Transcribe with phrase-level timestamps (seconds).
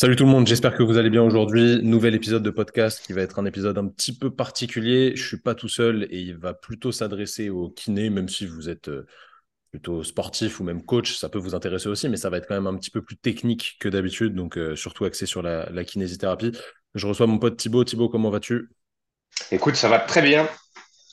[0.00, 1.82] Salut tout le monde, j'espère que vous allez bien aujourd'hui.
[1.82, 5.10] Nouvel épisode de podcast qui va être un épisode un petit peu particulier.
[5.16, 8.68] Je suis pas tout seul et il va plutôt s'adresser aux kinés, même si vous
[8.68, 9.08] êtes euh,
[9.72, 12.54] plutôt sportif ou même coach, ça peut vous intéresser aussi, mais ça va être quand
[12.54, 15.82] même un petit peu plus technique que d'habitude, donc euh, surtout axé sur la, la
[15.82, 16.52] kinésithérapie.
[16.94, 17.82] Je reçois mon pote Thibaut.
[17.82, 18.70] Thibaut, comment vas-tu?
[19.50, 20.48] Écoute, ça va très bien.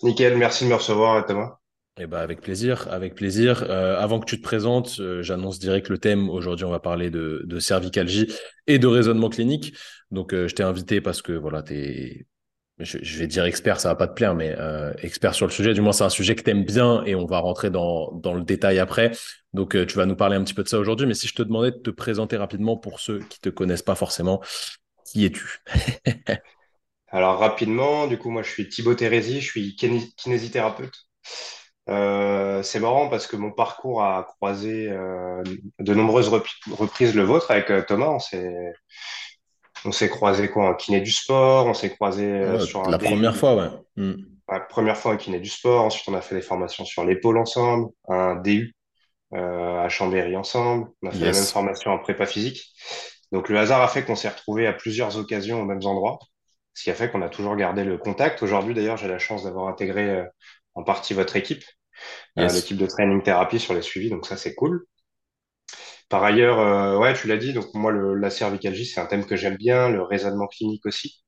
[0.03, 1.57] Nickel, merci de me recevoir, Thomas.
[1.97, 3.63] Eh ben, avec plaisir, avec plaisir.
[3.69, 6.29] Euh, avant que tu te présentes, euh, j'annonce direct le thème.
[6.29, 8.27] Aujourd'hui, on va parler de, cervicalgie
[8.67, 9.73] et de raisonnement clinique.
[10.11, 12.27] Donc, euh, je t'ai invité parce que voilà, t'es,
[12.79, 14.53] je, vais dire expert, ça va pas te plaire, mais
[15.01, 15.73] expert sur le sujet.
[15.73, 18.41] Du moins, c'est un sujet que t'aimes bien et on va rentrer dans, dans le
[18.41, 19.11] détail après.
[19.53, 21.07] Donc, tu vas nous parler un petit peu de ça aujourd'hui.
[21.07, 23.95] Mais si je te demandais de te présenter rapidement pour ceux qui te connaissent pas
[23.95, 24.41] forcément,
[25.05, 25.63] qui es-tu?
[27.07, 30.91] Alors, rapidement, du coup, moi, je suis Thibaut Térési, je suis kiné- kinésithérapeute.
[31.89, 35.43] Euh, c'est marrant parce que mon parcours a croisé euh,
[35.79, 38.07] de nombreuses rep- reprises le vôtre avec euh, Thomas.
[38.09, 38.73] On s'est,
[39.85, 42.97] on s'est croisé quoi, en kiné du sport, on s'est croisé Ouais, sur un la
[42.97, 43.69] première DU, fois, ouais.
[43.97, 44.13] Hmm.
[44.49, 45.83] la première fois en kiné du sport.
[45.85, 48.73] Ensuite, on a fait des formations sur l'épaule ensemble, un DU
[49.33, 50.87] à Chambéry ensemble.
[51.03, 52.63] On a fait la même formation en prépa physique.
[53.31, 56.19] Donc, le hasard a fait qu'on s'est retrouvés à plusieurs occasions aux mêmes endroits.
[56.73, 58.43] ce qui a fait qu'on a toujours gardé le contact.
[58.43, 60.23] Aujourd'hui, d'ailleurs, j'ai la chance d'avoir intégré
[60.75, 61.63] en partie votre équipe,
[62.39, 64.85] euh, l'équipe de training thérapie sur les suivis, donc ça, c'est cool.
[66.09, 69.25] Par ailleurs, euh, ouais, tu l'as dit, donc moi, le, la cervicalgie, c'est un thème
[69.25, 71.23] que j'aime bien, le raisonnement clinique aussi.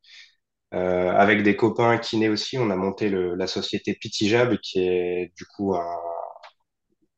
[0.73, 5.33] Euh, avec des copains kinés aussi, on a monté le, la société Pitijab, qui est
[5.37, 5.85] du coup un,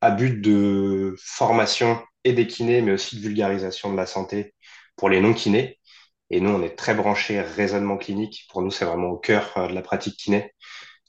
[0.01, 4.53] à but de formation et des kinés, mais aussi de vulgarisation de la santé
[4.95, 5.79] pour les non-kinés.
[6.29, 8.45] Et nous, on est très branchés raisonnement clinique.
[8.51, 10.53] Pour nous, c'est vraiment au cœur euh, de la pratique kiné.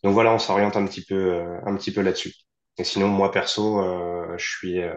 [0.03, 2.35] Donc voilà, on s'oriente un petit peu, euh, un petit peu là-dessus.
[2.79, 4.95] Et sinon, moi perso, euh, je suis, euh,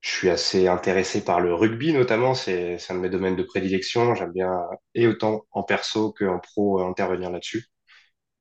[0.00, 2.34] je suis assez intéressé par le rugby notamment.
[2.34, 4.14] C'est, un de mes domaines de prédilection.
[4.14, 4.60] J'aime bien,
[4.94, 7.66] et autant en perso qu'en pro, intervenir là-dessus.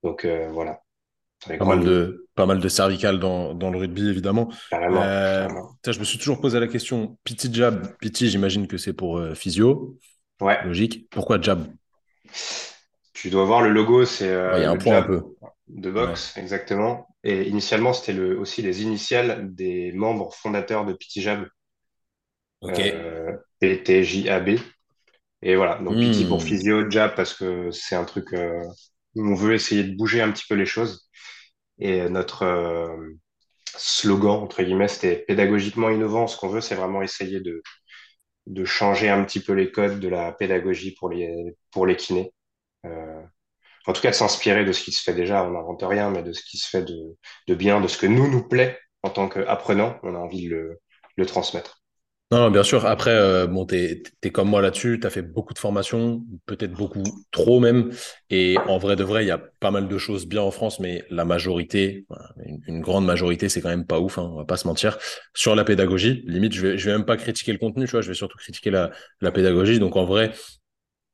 [0.03, 0.81] Donc euh, voilà,
[1.45, 4.49] Pas mal de, pas mal de cervical dans, dans le rugby, évidemment.
[4.69, 5.47] Carrément, Euh,
[5.85, 9.33] je me suis toujours posé la question, PT jab, PT, j'imagine que c'est pour euh,
[9.33, 9.97] physio,
[10.41, 11.09] Ouais, logique.
[11.09, 11.67] Pourquoi jab?
[13.21, 15.23] Tu dois voir le logo, c'est euh, un point un peu.
[15.67, 16.17] de Ouais.
[16.17, 17.07] boxe, exactement.
[17.23, 21.47] Et initialement, c'était le, aussi les initiales des membres fondateurs de Petit Jab,
[22.61, 22.79] Ok.
[22.79, 24.49] euh, PTJAB.
[25.41, 28.61] Et voilà, donc PT pour physio, jab parce que c'est un truc euh,
[29.15, 31.09] où on veut essayer de bouger un petit peu les choses.
[31.79, 32.97] Et notre euh,
[33.77, 36.27] slogan, entre guillemets, c'était pédagogiquement innovant.
[36.27, 37.63] Ce qu'on veut, c'est vraiment essayer de,
[38.47, 42.33] de changer un petit peu les codes de la pédagogie pour les, pour les kinés.
[42.85, 43.21] Euh,
[43.87, 45.43] en tout cas, de s'inspirer de ce qui se fait déjà.
[45.43, 48.29] On n'invente rien, mais de ce qui se fait de, bien, de ce que nous
[48.29, 49.97] nous plaît en tant qu'apprenants.
[50.03, 50.79] On a envie de
[51.17, 51.81] le, transmettre.
[52.31, 52.85] Non, bien sûr.
[52.85, 54.99] Après, euh, bon, t'es, t'es comme moi là-dessus.
[55.01, 57.89] T'as fait beaucoup de formations, peut-être beaucoup trop même.
[58.29, 60.79] Et en vrai de vrai, il y a pas mal de choses bien en France,
[60.79, 62.05] mais la majorité,
[62.67, 64.99] une, grande majorité, c'est quand même pas ouf, hein, on va pas se mentir.
[65.33, 68.09] Sur la pédagogie, limite, je vais, vais même pas critiquer le contenu, tu vois, je
[68.09, 69.79] vais surtout critiquer la pédagogie.
[69.79, 70.31] Donc en vrai,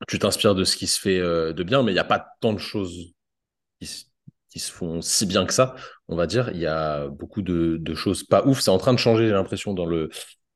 [0.08, 2.26] tu t'inspires de ce qui se fait euh, de bien, mais il n'y a pas
[2.40, 3.14] tant de choses
[3.80, 5.74] qui, se- font si bien que ça,
[6.08, 6.50] on va dire.
[6.52, 8.60] Il y a beaucoup de choses pas ouf.
[8.60, 10.10] C'est en train de changer, j'ai l'impression, dans le,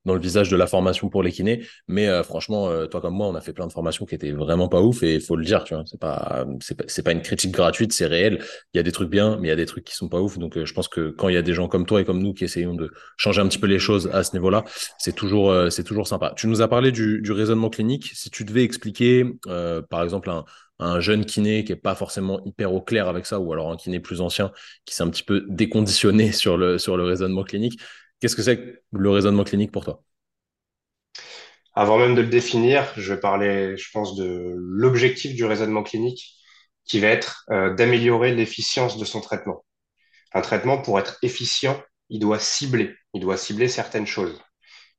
[0.04, 1.66] dans le visage de la formation pour les kinés.
[1.88, 4.32] Mais euh, franchement, euh, toi comme moi, on a fait plein de formations qui étaient
[4.32, 5.84] vraiment pas ouf et il faut le dire, tu vois.
[5.86, 5.98] C'est
[7.02, 8.42] pas, une critique gratuite, c'est réel.
[8.72, 10.20] Il y a des trucs bien, mais il y a des trucs qui sont pas
[10.20, 10.38] ouf.
[10.38, 12.22] Donc euh, je pense que quand il y a des gens comme toi et comme
[12.22, 14.64] nous qui essayons de changer un petit peu les choses à ce niveau-là,
[14.98, 16.32] c'est toujours, c'est toujours sympa.
[16.36, 18.10] Tu nous as parlé du, raisonnement clinique.
[18.14, 19.24] Si tu devais expliquer,
[19.88, 20.44] par exemple, un,
[20.80, 23.76] un jeune kiné qui est pas forcément hyper au clair avec ça, ou alors un
[23.76, 24.50] kiné plus ancien
[24.84, 27.80] qui s'est un petit peu déconditionné sur le, sur le raisonnement clinique,
[28.20, 30.02] qu'est-ce que c'est le raisonnement clinique pour toi?
[31.74, 36.34] Avant même de le définir, je vais parler, je pense, de l'objectif du raisonnement clinique
[36.84, 39.64] qui va être euh, d'améliorer l'efficience de son traitement.
[40.32, 42.94] Un traitement, pour être efficient, il doit cibler.
[43.14, 44.40] Il doit cibler certaines choses.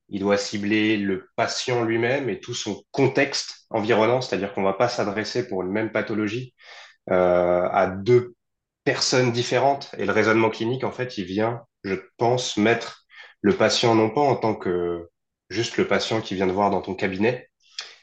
[0.10, 4.74] Il doit cibler le patient lui-même et tout son contexte environnant, c'est-à-dire qu'on ne va
[4.74, 6.54] pas s'adresser pour une même pathologie
[7.10, 8.36] euh, à deux
[8.84, 9.92] personnes différentes.
[9.98, 13.01] Et le raisonnement clinique, en fait, il vient, je pense, mettre
[13.42, 15.10] le patient non pas en tant que
[15.50, 17.50] juste le patient qui vient de voir dans ton cabinet,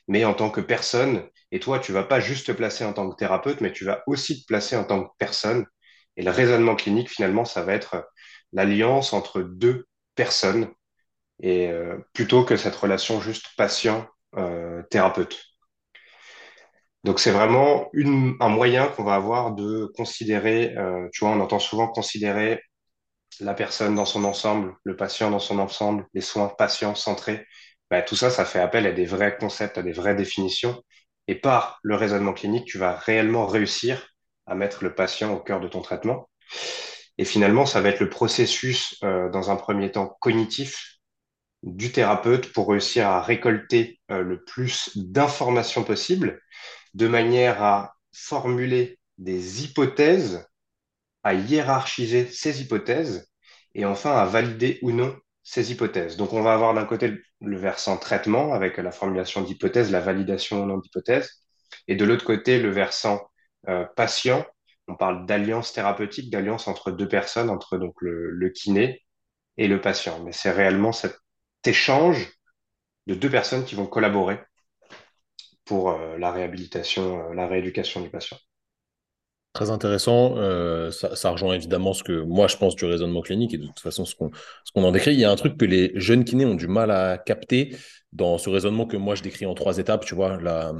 [0.08, 1.28] mais en tant que personne.
[1.52, 4.02] Et toi, tu vas pas juste te placer en tant que thérapeute, mais tu vas
[4.06, 5.66] aussi te placer en tant que personne.
[6.16, 8.08] Et le raisonnement clinique, finalement, ça va être
[8.52, 10.70] l'alliance entre deux personnes
[11.42, 15.38] et euh, plutôt que cette relation juste patient-thérapeute.
[17.04, 21.40] Donc c'est vraiment une, un moyen qu'on va avoir de considérer, euh, tu vois, on
[21.40, 22.60] entend souvent considérer
[23.40, 27.46] la personne dans son ensemble, le patient dans son ensemble, les soins patients centrés.
[27.90, 30.82] bah, tout ça, ça fait appel à des vrais concepts, à des vraies définitions.
[31.28, 34.08] Et par le raisonnement clinique, tu vas réellement réussir
[34.46, 36.28] à mettre le patient au cœur de ton traitement.
[37.18, 40.98] Et finalement, ça va être le processus, euh, dans un premier temps, cognitif
[41.62, 46.40] du thérapeute pour réussir à récolter euh, le plus d'informations possible,
[46.94, 50.46] de manière à formuler des hypothèses,
[51.28, 53.30] à hiérarchiser ces hypothèses,
[53.74, 56.16] et enfin à valider ou non ces hypothèses.
[56.16, 60.62] Donc on va avoir d'un côté le versant traitement avec la formulation d'hypothèses, la validation
[60.62, 61.30] ou non d'hypothèses,
[61.86, 63.20] et de l'autre côté le versant
[63.68, 64.46] euh, patient.
[64.88, 69.04] On parle d'alliance thérapeutique, d'alliance entre deux personnes, entre donc le, le kiné
[69.58, 70.22] et le patient.
[70.24, 71.18] Mais c'est réellement cet
[71.66, 72.32] échange
[73.06, 74.40] de deux personnes qui vont collaborer
[75.66, 78.38] pour euh, la réhabilitation, euh, la rééducation du patient.
[79.58, 80.36] Très intéressant.
[80.36, 83.66] Euh, ça, ça, rejoint évidemment ce que moi je pense du raisonnement clinique et de
[83.66, 84.30] toute façon ce qu'on
[84.62, 85.14] ce qu'on en décrit.
[85.14, 87.74] Il y a un truc que les jeunes kinés ont du mal à capter
[88.12, 90.04] dans ce raisonnement que moi je décris en trois étapes.
[90.04, 90.72] Tu vois, la,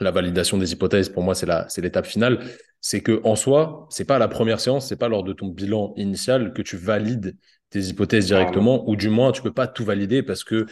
[0.00, 2.42] la validation des hypothèses, pour moi, c'est la, c'est l'étape finale.
[2.80, 5.92] C'est que en soi, c'est pas la première séance, c'est pas lors de ton bilan
[5.98, 7.36] initial que tu valides
[7.68, 10.64] tes hypothèses directement, ou du moins tu peux pas tout valider parce que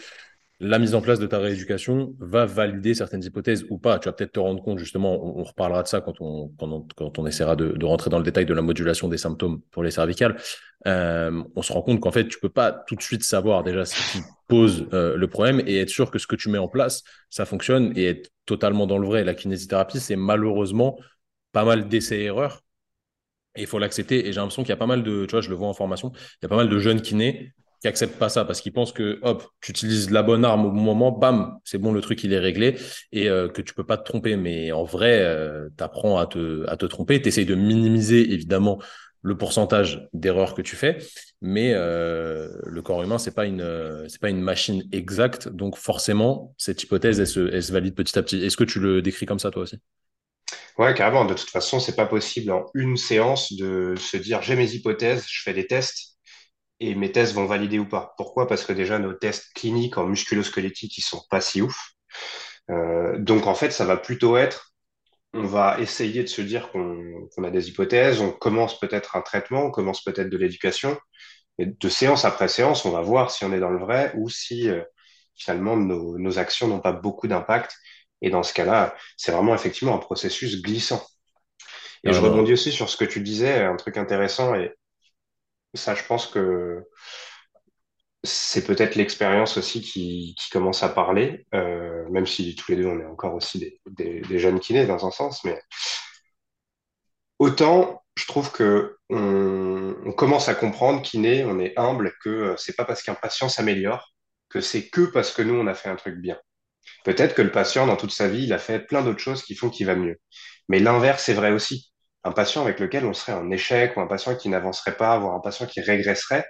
[0.60, 3.98] la mise en place de ta rééducation va valider certaines hypothèses ou pas.
[4.00, 6.48] Tu vas peut-être te rendre compte, justement, on, reparlera de ça quand on,
[6.96, 9.84] quand on, essaiera de, de, rentrer dans le détail de la modulation des symptômes pour
[9.84, 10.36] les cervicales.
[10.88, 13.84] Euh, on se rend compte qu'en fait, tu peux pas tout de suite savoir déjà
[13.84, 16.68] ce qui pose euh, le problème et être sûr que ce que tu mets en
[16.68, 19.22] place, ça fonctionne et être totalement dans le vrai.
[19.22, 20.98] La kinésithérapie, c'est malheureusement
[21.52, 22.64] pas mal d'essais-erreurs.
[23.54, 24.26] Et il faut l'accepter.
[24.26, 25.74] Et j'ai l'impression qu'il y a pas mal de, tu vois, je le vois en
[25.74, 28.72] formation, il y a pas mal de jeunes kinés qui acceptent pas ça parce qu'ils
[28.72, 32.00] pensent que hop, tu utilises la bonne arme au bon moment, bam, c'est bon, le
[32.00, 32.76] truc il est réglé
[33.12, 34.36] et euh, que tu peux pas te tromper.
[34.36, 38.32] Mais en vrai, euh, tu apprends à te, à te tromper, tu essayes de minimiser
[38.32, 38.78] évidemment
[39.22, 40.98] le pourcentage d'erreurs que tu fais,
[41.42, 46.54] mais euh, le corps humain c'est pas une c'est pas une machine exacte, donc forcément
[46.56, 48.44] cette hypothèse elle se, valide petit à petit.
[48.44, 49.78] Est-ce que tu le décris comme ça toi aussi?
[50.78, 51.24] Ouais, carrément.
[51.24, 55.26] De toute façon, c'est pas possible en une séance de se dire j'ai mes hypothèses,
[55.28, 56.17] je fais des tests
[56.80, 58.14] et mes tests vont valider ou pas.
[58.16, 58.46] Pourquoi?
[58.46, 61.92] Parce que déjà, nos tests cliniques en musculosquelettique, ils sont pas si ouf.
[62.70, 64.72] Euh, donc, en fait, ça va plutôt être,
[65.34, 69.64] on va essayer de se dire qu'on a des hypothèses, on commence peut-être un traitement,
[69.64, 70.98] on commence peut-être de l'éducation.
[71.58, 74.28] Et de séance après séance, on va voir si on est dans le vrai ou
[74.28, 74.82] si euh,
[75.34, 77.76] finalement nos, nos actions n'ont pas beaucoup d'impact.
[78.22, 81.04] Et dans ce cas-là, c'est vraiment effectivement un processus glissant.
[82.04, 84.72] Et je rebondis aussi sur ce que tu disais, un truc intéressant, et
[85.74, 86.84] ça, je pense que
[88.24, 93.00] c'est peut-être l'expérience aussi qui, commence à parler, euh, même si tous les deux, on
[93.00, 95.60] est encore aussi des, jeunes kinés dans un sens, mais
[97.38, 102.84] autant je trouve que on, commence à comprendre kiné, on est humble, que c'est pas
[102.84, 104.12] parce qu'un patient s'améliore
[104.48, 106.38] que c'est que parce que nous, on a fait un truc bien.
[107.04, 109.54] Peut-être que le patient, dans toute sa vie, il a fait plein d'autres choses qui
[109.54, 110.18] font qu'il va mieux.
[110.68, 111.92] Mais l'inverse est vrai aussi
[112.28, 115.34] un patient avec lequel on serait en échec ou un patient qui n'avancerait pas, voire
[115.34, 116.46] un patient qui régresserait,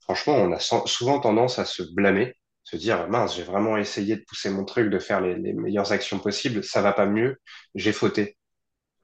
[0.00, 4.24] franchement, on a souvent tendance à se blâmer, se dire mince, j'ai vraiment essayé de
[4.26, 7.38] pousser mon truc, de faire les, meilleures actions possibles, ça va pas mieux,
[7.74, 8.38] j'ai fauté.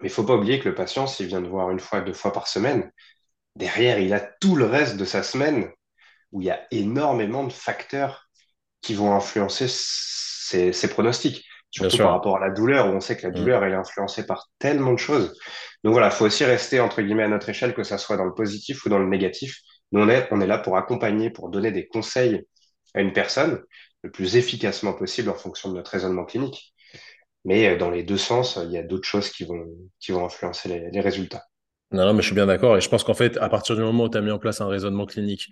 [0.00, 2.12] Mais il faut pas oublier que le patient, s'il vient de voir une fois, deux
[2.14, 2.90] fois par semaine,
[3.56, 5.70] derrière, il a tout le reste de sa semaine
[6.32, 8.28] où il y a énormément de facteurs
[8.80, 13.26] qui vont influencer ses pronostics surtout par rapport à la douleur, où on sait que
[13.26, 13.34] la mm.
[13.34, 15.38] douleur, elle est influencée par tellement de choses.
[15.84, 18.24] Donc voilà, il faut aussi rester, entre guillemets, à notre échelle, que ça soit dans
[18.24, 19.60] le positif ou dans le négatif.
[19.92, 22.44] Nous, on est, on est là pour accompagner, pour donner des conseils
[22.94, 23.62] à une personne
[24.02, 26.74] le plus efficacement possible en fonction de notre raisonnement clinique.
[27.44, 29.66] Mais euh, dans les deux sens, il y a d'autres choses qui vont,
[30.00, 31.44] qui vont influencer les, les résultats.
[31.90, 32.76] Non, non, mais je suis bien d'accord.
[32.76, 34.60] Et je pense qu'en fait, à partir du moment où tu as mis en place
[34.60, 35.48] un raisonnement clinique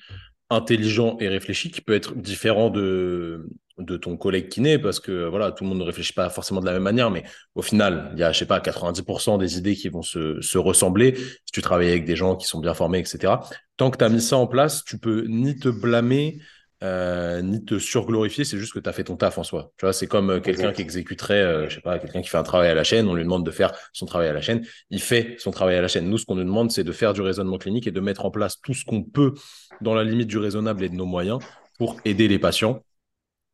[0.50, 5.52] intelligent et réfléchi, qui peut être différent de, de ton collègue kiné, parce que voilà,
[5.52, 8.20] tout le monde ne réfléchit pas forcément de la même manière, mais au final, il
[8.20, 11.62] y a, je sais pas, 90% des idées qui vont se, se ressembler si tu
[11.62, 13.34] travailles avec des gens qui sont bien formés, etc.
[13.76, 16.38] Tant que tu as mis ça en place, tu peux ni te blâmer,
[16.82, 19.72] euh, ni te surglorifier, c'est juste que tu as fait ton taf en soi.
[19.78, 22.36] Tu vois, c'est comme euh, quelqu'un qui exécuterait, euh, je sais pas, quelqu'un qui fait
[22.36, 24.62] un travail à la chaîne, on lui demande de faire son travail à la chaîne,
[24.90, 26.08] il fait son travail à la chaîne.
[26.08, 28.30] Nous, ce qu'on nous demande, c'est de faire du raisonnement clinique et de mettre en
[28.30, 29.32] place tout ce qu'on peut
[29.80, 31.38] dans la limite du raisonnable et de nos moyens
[31.78, 32.82] pour aider les patients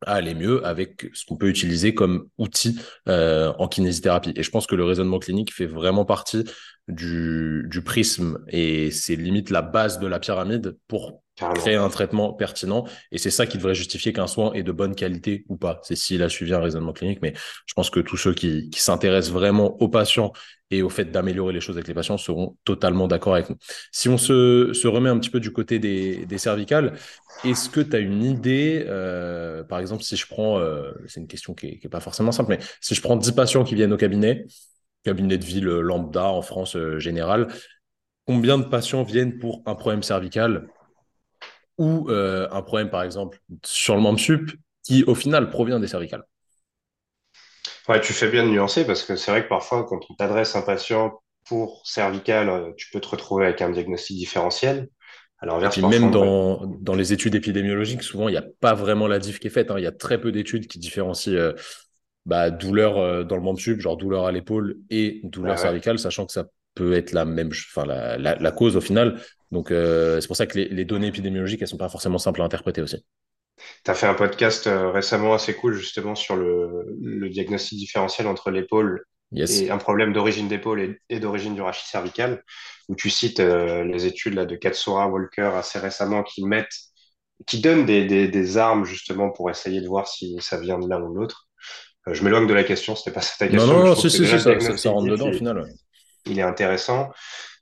[0.07, 4.33] à aller mieux avec ce qu'on peut utiliser comme outil euh, en kinésithérapie.
[4.35, 6.43] Et je pense que le raisonnement clinique fait vraiment partie
[6.87, 11.23] du, du prisme et c'est limite la base de la pyramide pour
[11.55, 12.85] créer un traitement pertinent.
[13.11, 15.79] Et c'est ça qui devrait justifier qu'un soin est de bonne qualité ou pas.
[15.83, 17.19] C'est s'il a suivi un raisonnement clinique.
[17.21, 17.33] Mais
[17.65, 20.31] je pense que tous ceux qui, qui s'intéressent vraiment aux patients
[20.69, 23.57] et au fait d'améliorer les choses avec les patients seront totalement d'accord avec nous.
[23.91, 26.93] Si on se, se, remet un petit peu du côté des, des cervicales,
[27.43, 31.27] est-ce que tu as une idée, euh, par exemple, si je prends, euh, c'est une
[31.27, 33.97] question qui n'est pas forcément simple, mais si je prends 10 patients qui viennent au
[33.97, 34.45] cabinet,
[35.03, 37.47] cabinet de ville lambda en France euh, générale,
[38.27, 40.67] combien de patients viennent pour un problème cervical
[41.77, 44.51] ou euh, un problème, par exemple, sur le membre sup
[44.83, 46.23] qui, au final, provient des cervicales?
[47.87, 50.55] Ouais, tu fais bien de nuancer parce que c'est vrai que parfois, quand on t'adresse
[50.55, 54.89] un patient pour cervical, euh, tu peux te retrouver avec un diagnostic différentiel.
[55.43, 59.07] Alors, Et puis même dans, dans, les études épidémiologiques, souvent, il n'y a pas vraiment
[59.07, 59.71] la diff qui est faite.
[59.71, 59.75] Hein.
[59.77, 61.53] Il y a très peu d'études qui différencient euh,
[62.25, 66.31] bah, douleur dans le membre sub, genre douleur à l'épaule et douleur cervicale, sachant que
[66.31, 66.45] ça
[66.75, 69.19] peut être la même, enfin la, la, la cause au final.
[69.51, 72.41] Donc euh, c'est pour ça que les, les, données épidémiologiques, elles sont pas forcément simples
[72.41, 73.05] à interpréter aussi.
[73.85, 78.27] Tu as fait un podcast euh, récemment assez cool justement sur le, le diagnostic différentiel
[78.27, 82.43] entre l'épaule et un problème d'origine d'épaule et, et d'origine du rachis cervical,
[82.89, 86.75] où tu cites euh, les études là, de Katsura, Walker assez récemment qui mettent,
[87.47, 90.87] qui donnent des, des, des, armes justement pour essayer de voir si ça vient de
[90.87, 91.47] l'un ou de l'autre.
[92.07, 93.67] Euh, je m'éloigne de la question, c'était pas ça ta question.
[93.67, 95.59] Non, non, non, si, si, si, ça, ça, rentre dedans au final.
[95.59, 95.69] Ouais
[96.25, 97.11] il est intéressant.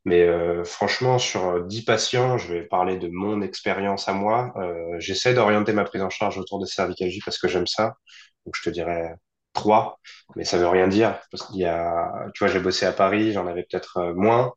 [0.03, 4.51] Mais euh, franchement, sur 10 patients, je vais parler de mon expérience à moi.
[4.57, 7.95] Euh, J'essaie d'orienter ma prise en charge autour de cervicalgie parce que j'aime ça.
[8.45, 9.13] Donc je te dirais
[9.53, 9.99] 3,
[10.35, 11.19] mais ça veut rien dire.
[11.31, 14.53] Parce qu'il y a, tu vois, j'ai bossé à Paris, j'en avais peut-être euh, moins.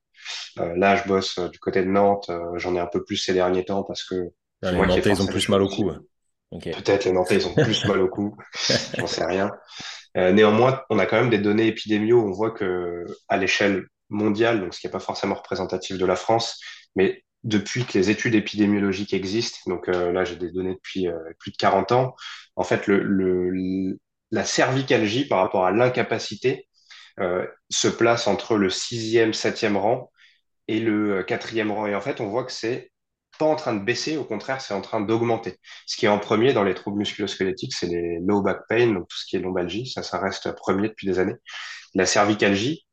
[0.58, 3.34] Euh, là, je bosse euh, du côté de Nantes, j'en ai un peu plus ces
[3.34, 4.30] derniers temps parce que
[4.62, 5.92] les Nantais, ils ont plus mal au cou.
[6.50, 8.36] Peut-être les Nantais, ils ont plus mal au cou.
[8.98, 9.50] J'en sais rien.
[10.14, 12.24] néanmoins, on a quand même des données épidémiaux.
[12.24, 16.16] On voit que à l'échelle mondiale, donc ce qui n'est pas forcément représentatif de la
[16.16, 16.60] France,
[16.96, 21.18] mais depuis que les études épidémiologiques existent, donc euh, là j'ai des données depuis euh,
[21.38, 22.16] plus de 40 ans,
[22.56, 23.98] en fait le, le
[24.34, 26.66] la cervicalgie par rapport à l'incapacité
[27.20, 30.10] euh, se place entre le sixième, septième rang
[30.66, 31.86] et le quatrième rang.
[31.86, 32.90] Et en fait, on voit que c'est
[33.38, 35.56] pas en train de baisser, au contraire, c'est en train d'augmenter.
[35.86, 39.06] Ce qui est en premier dans les troubles musculosquelettiques, c'est les low back pain, donc
[39.08, 41.36] tout ce qui est lombalgie, ça, ça reste premier depuis des années.
[41.94, 42.86] La cervicalgie,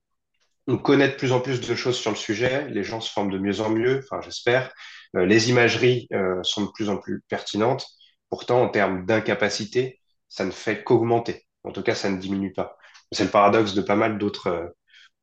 [0.68, 3.32] on connaît de plus en plus de choses sur le sujet, les gens se forment
[3.32, 4.72] de mieux en mieux, enfin j'espère.
[5.16, 7.88] Euh, les imageries euh, sont de plus en plus pertinentes.
[8.30, 10.01] Pourtant, en termes d'incapacité,
[10.32, 11.46] ça ne fait qu'augmenter.
[11.64, 12.78] En tout cas, ça ne diminue pas.
[13.12, 14.68] C'est le paradoxe de pas mal d'autres euh,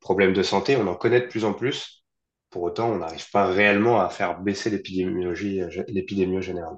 [0.01, 0.77] problèmes de santé.
[0.77, 2.05] On en connaît de plus en plus.
[2.51, 6.77] Pour autant, on n'arrive pas réellement à faire baisser l'épidémiologie, l'épidémie générale.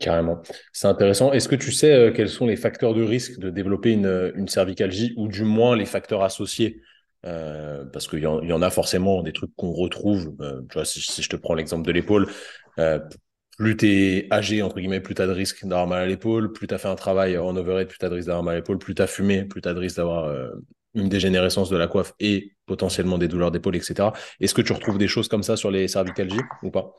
[0.00, 0.42] Carrément.
[0.72, 1.32] C'est intéressant.
[1.32, 5.28] Est-ce que tu sais quels sont les facteurs de risque de développer une, cervicalgie ou
[5.28, 6.80] du moins les facteurs associés?
[7.24, 10.34] Euh, parce qu'il y, en a forcément des trucs qu'on retrouve.
[10.40, 12.28] Euh, si, je te prends l'exemple de l'épaule,
[12.78, 12.98] euh,
[13.56, 16.52] plus tu es âgé, entre guillemets, plus tu as de risque d'avoir mal à l'épaule,
[16.52, 18.54] plus tu as fait un travail en overhead, plus tu as de risque d'avoir mal
[18.54, 20.50] à l'épaule, plus tu as fumé, plus tu as de risque d'avoir euh,
[20.94, 24.12] une dégénérescence de la coiffe et potentiellement des douleurs d'épaule, etc.
[24.40, 26.94] Est-ce que tu retrouves des choses comme ça sur les cervicalgies ou pas?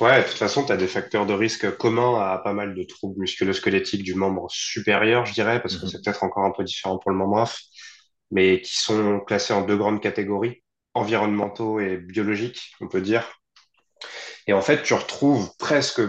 [0.00, 2.82] Ouais, de toute façon, tu as des facteurs de risque communs à pas mal de
[2.82, 5.90] troubles musculo-squelettiques du membre supérieur, je dirais, parce que -hmm.
[5.90, 7.60] c'est peut-être encore un peu différent pour le membre inférieur
[8.32, 10.62] mais qui sont classés en deux grandes catégories,
[10.94, 13.41] environnementaux et biologiques, on peut dire.
[14.46, 16.00] Et en fait, tu retrouves presque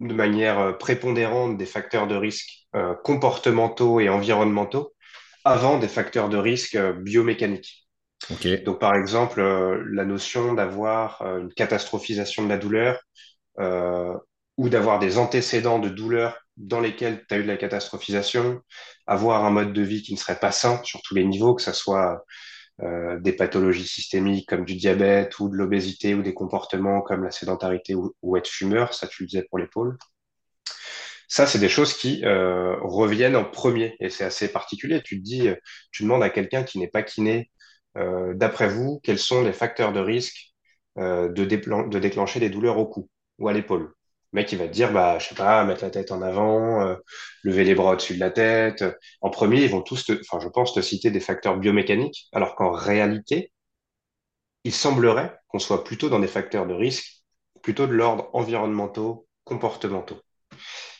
[0.00, 4.92] de manière euh, prépondérante des facteurs de risque euh, comportementaux et environnementaux
[5.44, 7.86] avant des facteurs de risque euh, biomécaniques.
[8.32, 8.58] Okay.
[8.58, 13.00] Donc, par exemple, euh, la notion d'avoir une catastrophisation de la douleur
[14.56, 18.60] ou d'avoir des antécédents de douleur dans lesquels tu as eu de la catastrophisation,
[19.06, 21.62] avoir un mode de vie qui ne serait pas sain sur tous les niveaux, que
[21.62, 22.24] ce soit
[22.82, 27.30] euh, des pathologies systémiques comme du diabète ou de l'obésité ou des comportements comme la
[27.30, 29.96] sédentarité ou, être fumeur, ça tu le disais pour l'épaule.
[31.28, 35.02] Ça, c'est des choses qui euh, reviennent en premier et c'est assez particulier.
[35.02, 35.48] Tu te dis,
[35.90, 37.50] tu demandes à quelqu'un qui n'est pas kiné,
[37.96, 40.54] euh, d'après vous, quels sont les facteurs de risque
[40.98, 43.92] euh, de déclencher des douleurs au cou ou à l'épaule?
[44.34, 46.96] Mec, il va te dire, bah, je sais pas, mettre la tête en avant, euh,
[47.44, 48.84] lever les bras au-dessus de la tête.
[49.20, 52.56] En premier, ils vont tous, te, enfin, je pense, te citer des facteurs biomécaniques, alors
[52.56, 53.52] qu'en réalité,
[54.64, 57.22] il semblerait qu'on soit plutôt dans des facteurs de risque,
[57.62, 60.20] plutôt de l'ordre environnementaux, comportementaux.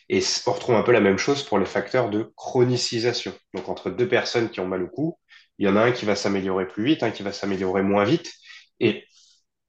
[0.09, 3.33] Et on retrouve un peu la même chose pour les facteurs de chronicisation.
[3.55, 5.19] Donc, entre deux personnes qui ont mal au cou,
[5.59, 8.05] il y en a un qui va s'améliorer plus vite, un qui va s'améliorer moins
[8.05, 8.33] vite.
[8.81, 9.05] Et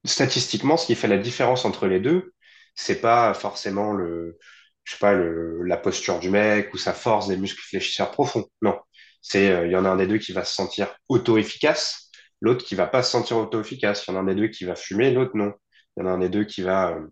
[0.04, 2.34] statistiquement, ce qui fait la différence entre les deux,
[2.76, 4.38] c'est pas forcément le,
[4.84, 8.46] je sais pas, le, la posture du mec ou sa force des muscles fléchisseurs profonds.
[8.62, 8.78] Non.
[9.22, 12.64] C'est, euh, il y en a un des deux qui va se sentir auto-efficace, l'autre
[12.66, 14.06] qui va pas se sentir auto-efficace.
[14.08, 15.54] Il y en a un des deux qui va fumer, l'autre non.
[15.98, 17.08] Il y en a un des deux qui va, euh,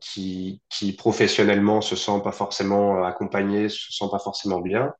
[0.00, 4.92] qui, qui professionnellement se sent pas forcément accompagné, se sent pas forcément bien,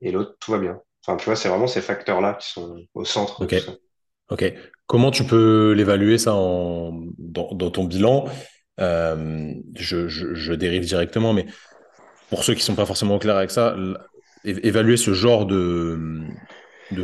[0.00, 0.80] et l'autre, tout va bien.
[1.04, 3.52] Enfin, tu vois, c'est vraiment ces facteurs-là qui sont au centre Ok.
[3.52, 3.72] de tout ça.
[4.30, 4.44] Ok.
[4.86, 8.26] Comment tu peux l'évaluer ça en, dans, dans ton bilan?
[8.80, 11.46] Euh, je, dérive directement, mais
[12.30, 13.76] pour ceux qui sont pas forcément au clair avec ça,
[14.44, 16.24] évaluer ce genre de,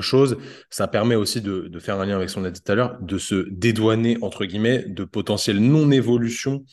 [0.00, 0.36] choses,
[0.70, 2.74] ça permet aussi de, de faire un lien avec ce qu'on a dit tout à
[2.74, 6.64] l'heure, de se dédouaner, entre guillemets, de potentielles non-évolution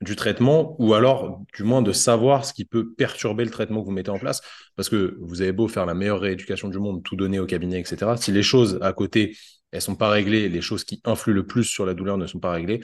[0.00, 3.86] du traitement, ou alors du moins de savoir ce qui peut perturber le traitement que
[3.86, 4.40] vous mettez en place.
[4.76, 7.80] Parce que vous avez beau faire la meilleure rééducation du monde, tout donner au cabinet,
[7.80, 8.12] etc.
[8.16, 9.36] Si les choses à côté,
[9.72, 12.38] elles sont pas réglées, les choses qui influent le plus sur la douleur ne sont
[12.38, 12.80] pas réglées,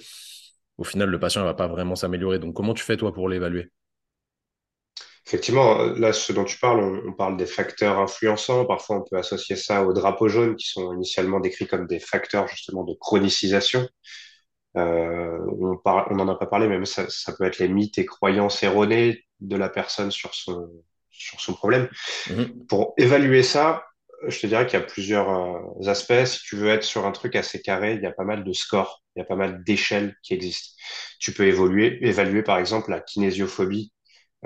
[0.79, 2.39] au final, le patient ne va pas vraiment s'améliorer.
[2.39, 3.71] Donc, comment tu fais, toi, pour l'évaluer?
[5.27, 8.67] Effectivement, là, ce dont tu parles, on, on parle des facteurs influençants.
[8.67, 12.47] Parfois, on peut associer ça aux drapeaux jaunes qui sont initialement décrits comme des facteurs
[12.49, 13.89] justement de chronicisation.
[14.77, 15.39] Euh,
[15.87, 18.63] on n'en a pas parlé, mais même ça, ça peut être les mythes et croyances
[18.63, 20.69] erronées de la personne sur son,
[21.11, 21.89] sur son problème.
[22.29, 22.67] Mhm.
[22.67, 23.85] Pour évaluer ça,
[24.29, 26.25] je te dirais qu'il y a plusieurs euh, aspects.
[26.25, 28.53] Si tu veux être sur un truc assez carré, il y a pas mal de
[28.53, 30.75] scores, il y a pas mal d'échelles qui existent.
[31.21, 33.93] Tu peux évoluer, évaluer par exemple la kinésiophobie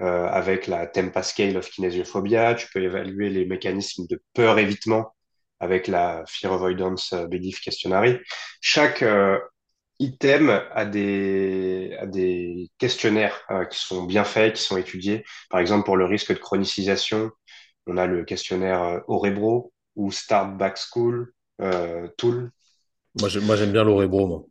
[0.01, 2.55] euh, avec la Tempa Scale of Kinesiophobia.
[2.55, 5.15] Tu peux évaluer les mécanismes de peur-évitement
[5.61, 8.19] avec la Fear Avoidance Belief Questionary.
[8.61, 9.39] Chaque euh,
[9.99, 15.25] item a des, questionnaires euh, qui sont bien faits, qui sont étudiés.
[15.51, 17.31] Par exemple, pour le risque de chronicisation,
[17.89, 22.53] on a le questionnaire euh, Orebro ou Start Back School, euh, Tool.
[23.21, 24.45] Moi, j'ai- moi, j'aime bien l'Orebro, moi.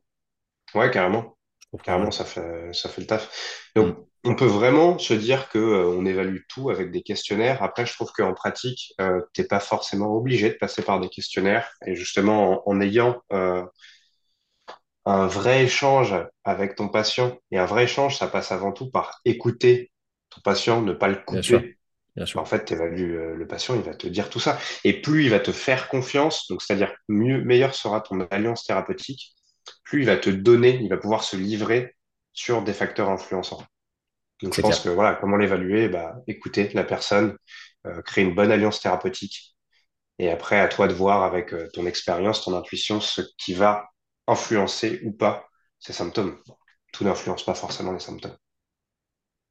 [0.75, 1.37] Ouais, carrément.
[1.83, 3.69] Carrément, ça fait, ça fait le taf.
[3.75, 4.07] Donc, Mm.
[4.23, 7.61] on peut vraiment se dire que euh, on évalue tout avec des questionnaires.
[7.61, 11.69] Après, je trouve qu'en pratique, euh, t'es pas forcément obligé de passer par des questionnaires.
[11.85, 13.63] Et justement, en, en ayant euh,
[15.05, 16.13] un vrai échange
[16.43, 19.91] avec ton patient, et un vrai échange, ça passe avant tout par écouter
[20.29, 21.15] ton patient, ne pas le
[22.17, 24.59] Bien sûr, En fait, tu évalues euh, le patient, il va te dire tout ça.
[24.83, 29.35] Et plus il va te faire confiance, donc c'est-à-dire mieux, meilleure sera ton alliance thérapeutique,
[29.83, 31.95] plus il va te donner, il va pouvoir se livrer
[32.33, 33.63] sur des facteurs influençants.
[34.41, 34.81] Donc je pense clair.
[34.81, 35.89] que voilà, comment l'évaluer?
[35.89, 37.37] Bah, écouter la personne,
[37.85, 39.55] euh, créer une bonne alliance thérapeutique,
[40.19, 43.89] et après à toi de voir avec euh, ton expérience, ton intuition, ce qui va
[44.27, 45.47] influencer ou pas
[45.79, 46.39] ces symptômes.
[46.93, 48.37] Tout n'influence pas forcément les symptômes.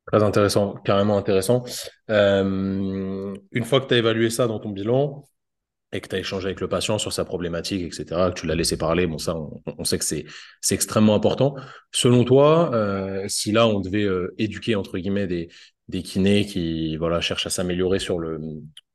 [0.06, 1.64] Très intéressant, carrément intéressant.
[2.10, 5.24] Euh, une fois que tu as évalué ça dans ton bilan
[5.92, 8.54] et que tu as échangé avec le patient sur sa problématique, etc., que tu l'as
[8.54, 9.34] laissé parler, bon, ça,
[9.78, 10.24] on, sait que c'est,
[10.60, 11.56] c'est extrêmement important.
[11.90, 15.48] Selon toi, euh, si là, on devait euh, éduquer, entre guillemets, des,
[15.88, 18.40] des kinés qui voilà, cherchent à s'améliorer sur le,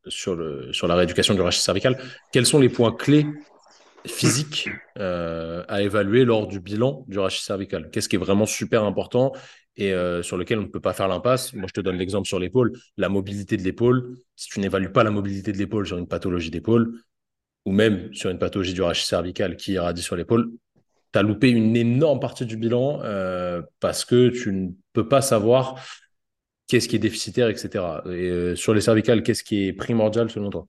[0.08, 3.26] sur le, sur la rééducation du rachis cervical, quels sont les points clés
[4.06, 7.89] physiques à évaluer lors du bilan du rachis cervical?
[7.91, 9.34] Qu'est-ce qui est vraiment super important
[9.78, 12.28] et euh, sur lequel on ne peut pas faire l'impasse Moi, je te donne l'exemple
[12.28, 12.74] sur l'épaule.
[12.98, 16.52] La mobilité de l'épaule, si tu n'évalues pas la mobilité de l'épaule sur une pathologie
[16.52, 17.00] d'épaule,
[17.66, 20.52] ou même sur une pathologie du rachis cervical qui irradie sur l'épaule,
[21.14, 25.22] tu as loupé une énorme partie du bilan euh, parce que tu ne peux pas
[25.22, 25.84] savoir
[26.68, 27.70] qu'est-ce qui est déficitaire, etc.
[28.06, 30.68] Et euh, sur les cervicales, qu'est-ce qui est primordial selon toi?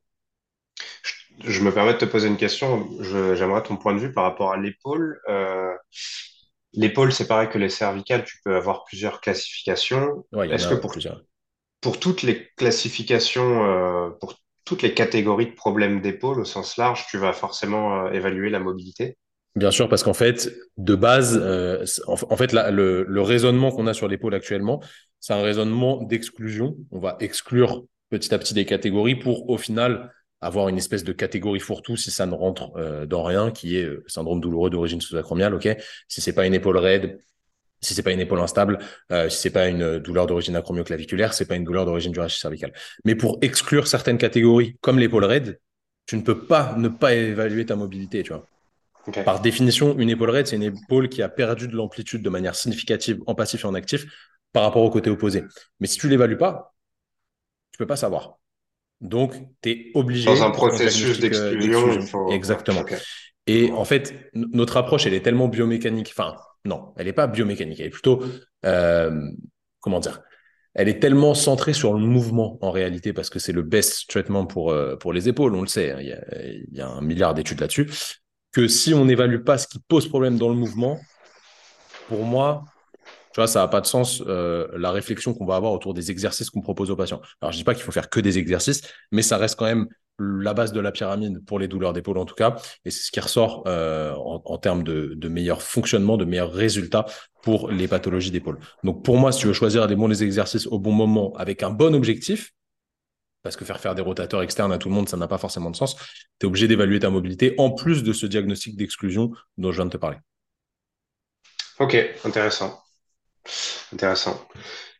[1.45, 2.88] Je me permets de te poser une question.
[3.01, 5.19] J'aimerais ton point de vue par rapport à l'épaule.
[6.75, 10.25] L'épaule, c'est pareil que les cervicales, tu peux avoir plusieurs classifications.
[10.33, 11.23] Ouais, Est-ce que pour, plusieurs.
[11.81, 17.07] pour toutes les classifications, euh, pour toutes les catégories de problèmes d'épaule au sens large,
[17.11, 19.19] tu vas forcément euh, évaluer la mobilité?
[19.55, 23.87] Bien sûr, parce qu'en fait, de base, euh, en, en fait, le, le raisonnement qu'on
[23.87, 24.83] a sur l'épaule actuellement,
[25.21, 26.77] c'est un raisonnement d'exclusion.
[26.91, 30.11] On va exclure petit à petit des catégories pour, au final,
[30.42, 33.85] avoir une espèce de catégorie fourre-tout si ça ne rentre euh, dans rien, qui est
[33.85, 35.68] euh, syndrome douloureux d'origine sous-acromiale, ok?
[36.09, 37.20] Si c'est pas une épaule raide,
[37.81, 38.78] si c'est pas une épaule instable,
[39.12, 42.40] euh, si c'est pas une douleur d'origine acromioclaviculaire, c'est pas une douleur d'origine du rachis
[42.40, 42.72] cervical.
[43.05, 45.61] Mais pour exclure certaines catégories, comme l'épaule raide,
[46.07, 48.46] tu ne peux pas ne pas évaluer ta mobilité, tu vois.
[49.24, 52.55] Par définition, une épaule raide, c'est une épaule qui a perdu de l'amplitude de manière
[52.55, 54.07] significative en passif et en actif
[54.52, 55.44] par rapport au côté opposé.
[55.81, 56.74] Mais si tu l'évalues pas,
[57.72, 58.38] tu peux pas savoir.
[59.03, 62.31] Donc, tu es Dans obligé un pour ton processus euh, d'exclusion, faut.
[62.31, 62.85] Exactement.
[63.49, 66.15] Et en fait, notre approche, elle est tellement biomécanique.
[66.17, 67.81] Enfin, non, elle n'est pas biomécanique.
[67.81, 68.23] Elle est plutôt,
[68.65, 69.29] euh,
[69.81, 70.23] comment dire,
[70.75, 74.47] elle est tellement centrée sur le mouvement en réalité parce que c'est le best traitement
[74.47, 75.57] pour, euh, pour les épaules.
[75.57, 77.91] On le sait, hein, il y a, il y a un milliard d'études là-dessus.
[78.53, 81.01] Que si on n'évalue pas ce qui pose problème dans le mouvement,
[82.09, 82.65] pour moi,
[83.33, 86.11] tu vois, ça n'a pas de sens euh, la réflexion qu'on va avoir autour des
[86.11, 87.21] exercices qu'on propose aux patients.
[87.40, 89.88] Alors, je dis pas qu'il faut faire que des exercices, mais ça reste quand même
[90.18, 93.11] la base de la pyramide pour les douleurs d'épaule en tout cas, et c'est ce
[93.11, 97.07] qui ressort euh, en, termes de, meilleur fonctionnement, de meilleurs résultats
[97.42, 98.59] pour les pathologies d'épaule.
[98.85, 101.71] Donc pour moi, si tu veux choisir des bons exercices au bon moment avec un
[101.71, 102.53] bon objectif,
[103.42, 105.71] parce que faire faire des rotateurs externes à tout le monde, ça n'a pas forcément
[105.71, 105.97] de sens,
[106.38, 109.87] tu es obligé d'évaluer ta mobilité en plus de ce diagnostic d'exclusion dont je viens
[109.87, 110.18] de te parler.
[111.81, 112.81] Ok, intéressant.
[113.92, 114.46] Intéressant.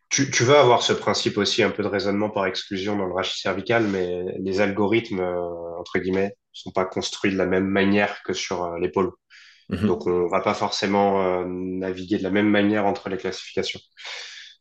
[0.09, 3.15] Tu, tu, vas avoir ce principe aussi un peu de raisonnement par exclusion dans le
[3.15, 8.23] rachis cervical, mais les algorithmes, euh, entre guillemets, sont pas construits de la même manière
[8.23, 9.13] que sur euh, l'épaule.
[9.71, 9.87] Mhm.
[9.87, 13.81] Donc, on va pas forcément euh, naviguer de la même manière entre les classifications.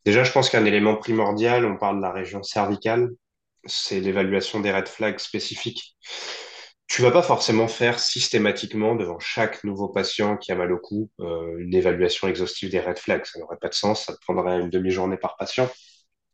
[0.06, 3.10] Déjà, je pense qu'un élément primordial, on parle de la région cervicale,
[3.66, 5.96] c'est l'évaluation des red flags spécifiques
[6.92, 11.10] tu vas pas forcément faire systématiquement devant chaque nouveau patient qui a mal au cou
[11.20, 13.24] euh, une évaluation exhaustive des red flags.
[13.24, 15.70] Ça n'aurait pas de sens, ça prendrait une demi-journée par patient.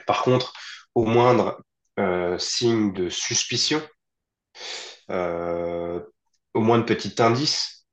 [0.05, 0.53] Par contre,
[0.97, 1.63] au moindre
[2.01, 3.81] euh, signe de suspicion,
[5.11, 6.01] euh,
[6.55, 7.87] au moins de petit indice,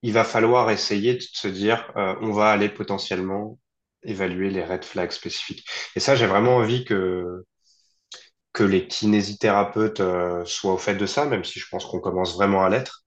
[0.00, 3.58] il va falloir essayer de se dire on va aller potentiellement
[4.04, 5.68] évaluer les red flags spécifiques.
[5.96, 7.44] Et ça, j'ai vraiment envie que
[8.52, 12.34] que les kinésithérapeutes euh, soient au fait de ça, même si je pense qu'on commence
[12.34, 13.04] vraiment à l'être.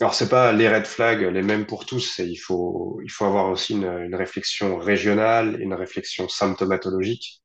[0.00, 3.50] Alors, c'est pas les red flags les mêmes pour tous, il faut, il faut avoir
[3.50, 7.42] aussi une, réflexion régionale, une réflexion symptomatologique.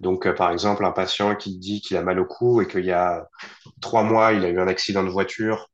[0.00, 2.84] Donc, euh, par exemple, un patient qui dit qu'il a mal au cou et qu'il
[2.86, 3.28] y a
[3.82, 5.70] trois mois, il a eu un accident de voiture,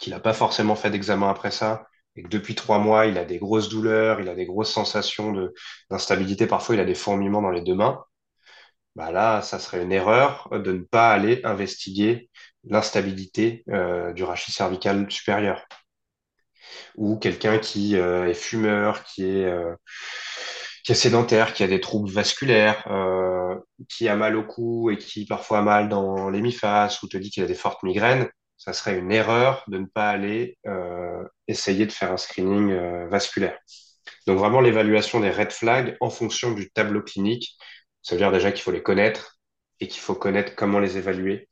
[0.00, 3.24] qu'il n'a pas forcément fait d'examen après ça, et que depuis trois mois, il a
[3.24, 5.34] des grosses douleurs, il a des grosses sensations
[5.90, 8.04] d'instabilité, parfois il a des fourmillements dans les deux mains
[8.96, 12.30] bah là, ça serait une erreur de ne pas aller investiguer
[12.64, 15.64] l'instabilité euh, du rachis cervical supérieur.
[16.96, 19.74] Ou quelqu'un qui euh, est fumeur, qui est, euh,
[20.84, 22.84] qui est sédentaire, qui a des troubles vasculaires,
[23.88, 27.30] qui a mal au cou et qui parfois a mal dans l'hémiphase ou te dit
[27.30, 30.58] qu'il a des fortes migraines, ça serait une erreur de ne pas aller
[31.48, 32.74] essayer de faire un screening
[33.08, 33.58] vasculaire.
[34.26, 37.56] Donc vraiment l'évaluation des red flags en fonction du tableau clinique
[38.02, 39.38] ça veut dire déjà qu'il faut les connaître
[39.80, 41.48] et qu'il faut connaître comment les évaluer.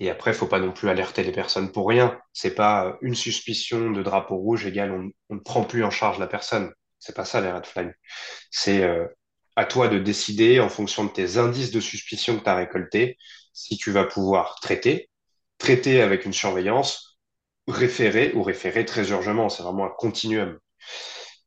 [0.00, 2.18] Et après, il faut pas non plus alerter les personnes pour rien.
[2.32, 6.28] C'est pas une suspicion de drapeau rouge égale on, ne prend plus en charge la
[6.28, 6.72] personne.
[7.00, 7.94] C'est pas ça les red flags.
[8.50, 9.06] C'est euh,
[9.56, 13.18] à toi de décider en fonction de tes indices de suspicion que tu as récoltés
[13.52, 15.10] si tu vas pouvoir traiter,
[15.58, 17.18] traiter avec une surveillance,
[17.66, 19.48] référer ou référer très urgemment.
[19.48, 20.58] C'est vraiment un continuum.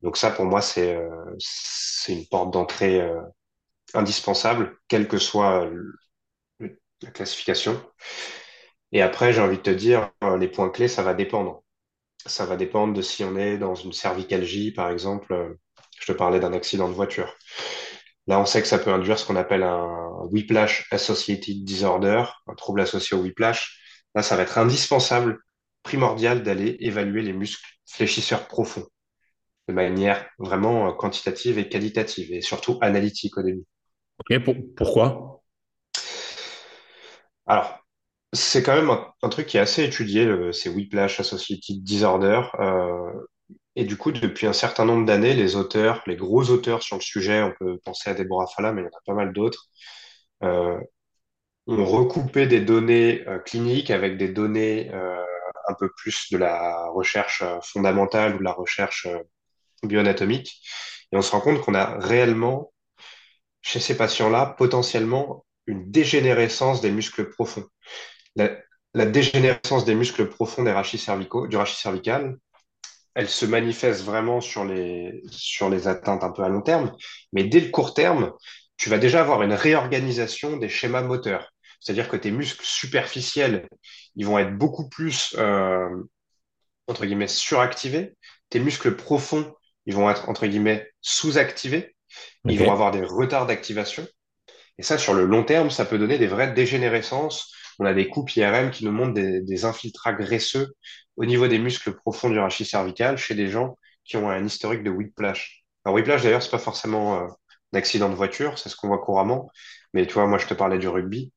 [0.02, 1.38] Donc ça, pour moi, c'est euh,
[2.10, 3.22] une porte d'entrée euh,
[3.94, 5.70] indispensable, quelle que soit
[7.02, 7.82] la classification.
[8.92, 11.64] Et après, j'ai envie de te dire, euh, les points clés, ça va dépendre.
[12.26, 15.34] Ça va dépendre de si on est dans une cervicalgie, par exemple.
[15.34, 15.54] Euh,
[16.00, 17.36] je te parlais d'un accident de voiture.
[18.28, 19.88] Là, on sait que ça peut induire ce qu'on appelle un
[20.32, 23.80] whiplash associated disorder, un trouble associé au whiplash.
[24.16, 25.40] Là, ça va être indispensable,
[25.84, 28.86] primordial d'aller évaluer les muscles fléchisseurs profonds
[29.68, 33.66] de manière vraiment euh, quantitative et qualitative et surtout analytique au début.
[34.76, 35.42] Pourquoi?
[37.46, 37.82] Alors,
[38.34, 38.90] c'est quand même
[39.22, 42.42] un, truc qui est assez étudié, c'est Whiplash Associated Disorder.
[42.60, 43.12] Euh,
[43.76, 47.02] et du coup, depuis un certain nombre d'années, les auteurs, les gros auteurs sur le
[47.02, 49.68] sujet, on peut penser à Deborah Falla, mais il y en a pas mal d'autres,
[50.44, 50.80] euh,
[51.68, 54.92] ont recoupé des données euh, cliniques avec des données
[55.68, 59.08] un peu plus de la recherche fondamentale ou de la recherche
[59.84, 60.62] bioanatomique.
[61.12, 62.72] Et on se rend compte qu'on a réellement
[63.62, 67.66] chez ces patients-là potentiellement une dégénérescence des muscles profonds.
[68.36, 72.38] La, dégénérescence des muscles profonds du rachis cervical,
[73.14, 76.94] elle se manifeste vraiment sur les, sur les atteintes un peu à long terme,
[77.34, 78.34] mais dès le court terme,
[78.78, 81.52] tu vas déjà avoir une réorganisation des schémas moteurs.
[81.80, 83.68] C'est-à-dire que tes muscles superficiels,
[84.16, 85.90] ils vont être beaucoup plus, euh,
[86.88, 88.16] entre guillemets, suractivés.
[88.50, 89.54] Tes muscles profonds,
[89.86, 91.91] ils vont être, entre guillemets, sous-activés.
[92.46, 94.06] Ils vont avoir des retards d'activation.
[94.78, 97.54] Et ça, sur le long terme, ça peut donner des vraies dégénérescences.
[97.78, 100.74] On a des coupes IRM qui nous montrent des, infiltrats graisseux
[101.18, 104.84] au niveau des muscles profonds du rachis cervical chez des gens qui ont un historique
[104.84, 105.64] de whiplash.
[105.86, 107.28] Alors, whiplash, d'ailleurs, c'est pas forcément euh,
[107.74, 109.50] un accident de voiture, c'est ce qu'on voit couramment.
[109.94, 111.32] Mais tu vois, moi, je te parlais du rugby.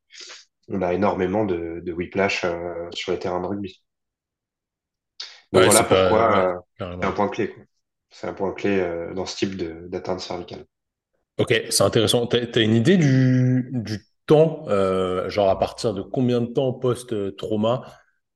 [0.68, 3.82] On a énormément de, whiplash euh, sur les terrains de rugby.
[5.52, 7.54] Donc voilà pourquoi euh, c'est un point clé.
[8.10, 9.56] C'est un point clé euh, dans ce type
[9.88, 10.64] d'atteinte cervicale.
[11.38, 12.26] Ok, c'est intéressant.
[12.26, 13.72] Tu as, une idée du,
[14.26, 17.82] temps, euh, genre à partir de combien de temps post-trauma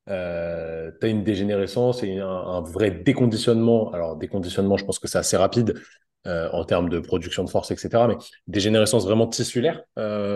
[0.09, 3.91] euh, tu as une dégénérescence et un, vrai déconditionnement?
[3.93, 5.81] Alors, déconditionnement, je pense que c'est assez rapide
[6.25, 8.07] en termes de production de force, etc.
[8.07, 8.15] Mais
[8.47, 9.81] dégénérescence vraiment tissulaire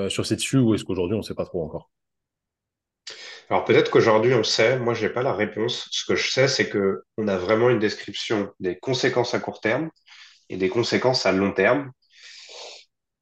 [0.09, 1.89] sur ces tissus ou est-ce qu'aujourd'hui, on ne sait pas trop encore?
[3.49, 5.87] Alors peut-être qu'aujourd'hui on sait, moi j'ai pas la réponse.
[5.91, 9.59] Ce que je sais, c'est que on a vraiment une description des conséquences à court
[9.59, 9.89] terme
[10.49, 11.91] et des conséquences à long terme.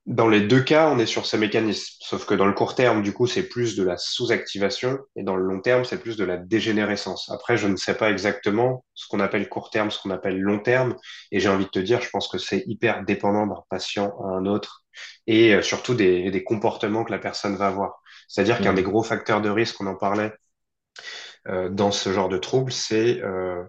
[0.07, 1.95] Dans les deux cas, on est sur ces mécanismes.
[2.01, 5.35] Sauf que dans le court terme, du coup, c'est plus de la sous-activation et dans
[5.35, 7.29] le long terme, c'est plus de la dégénérescence.
[7.31, 10.57] Après, je ne sais pas exactement ce qu'on appelle court terme, ce qu'on appelle long
[10.59, 10.95] terme.
[11.31, 14.27] Et j'ai envie de te dire, je pense que c'est hyper dépendant d'un patient à
[14.29, 14.83] un autre
[15.27, 18.01] et euh, surtout des, des comportements que la personne va avoir.
[18.27, 18.83] C'est-à-dire qu'un des Hmm.
[18.83, 20.33] gros facteurs de risque, on en parlait
[21.47, 23.63] euh, dans ce genre de trouble, c'est euh,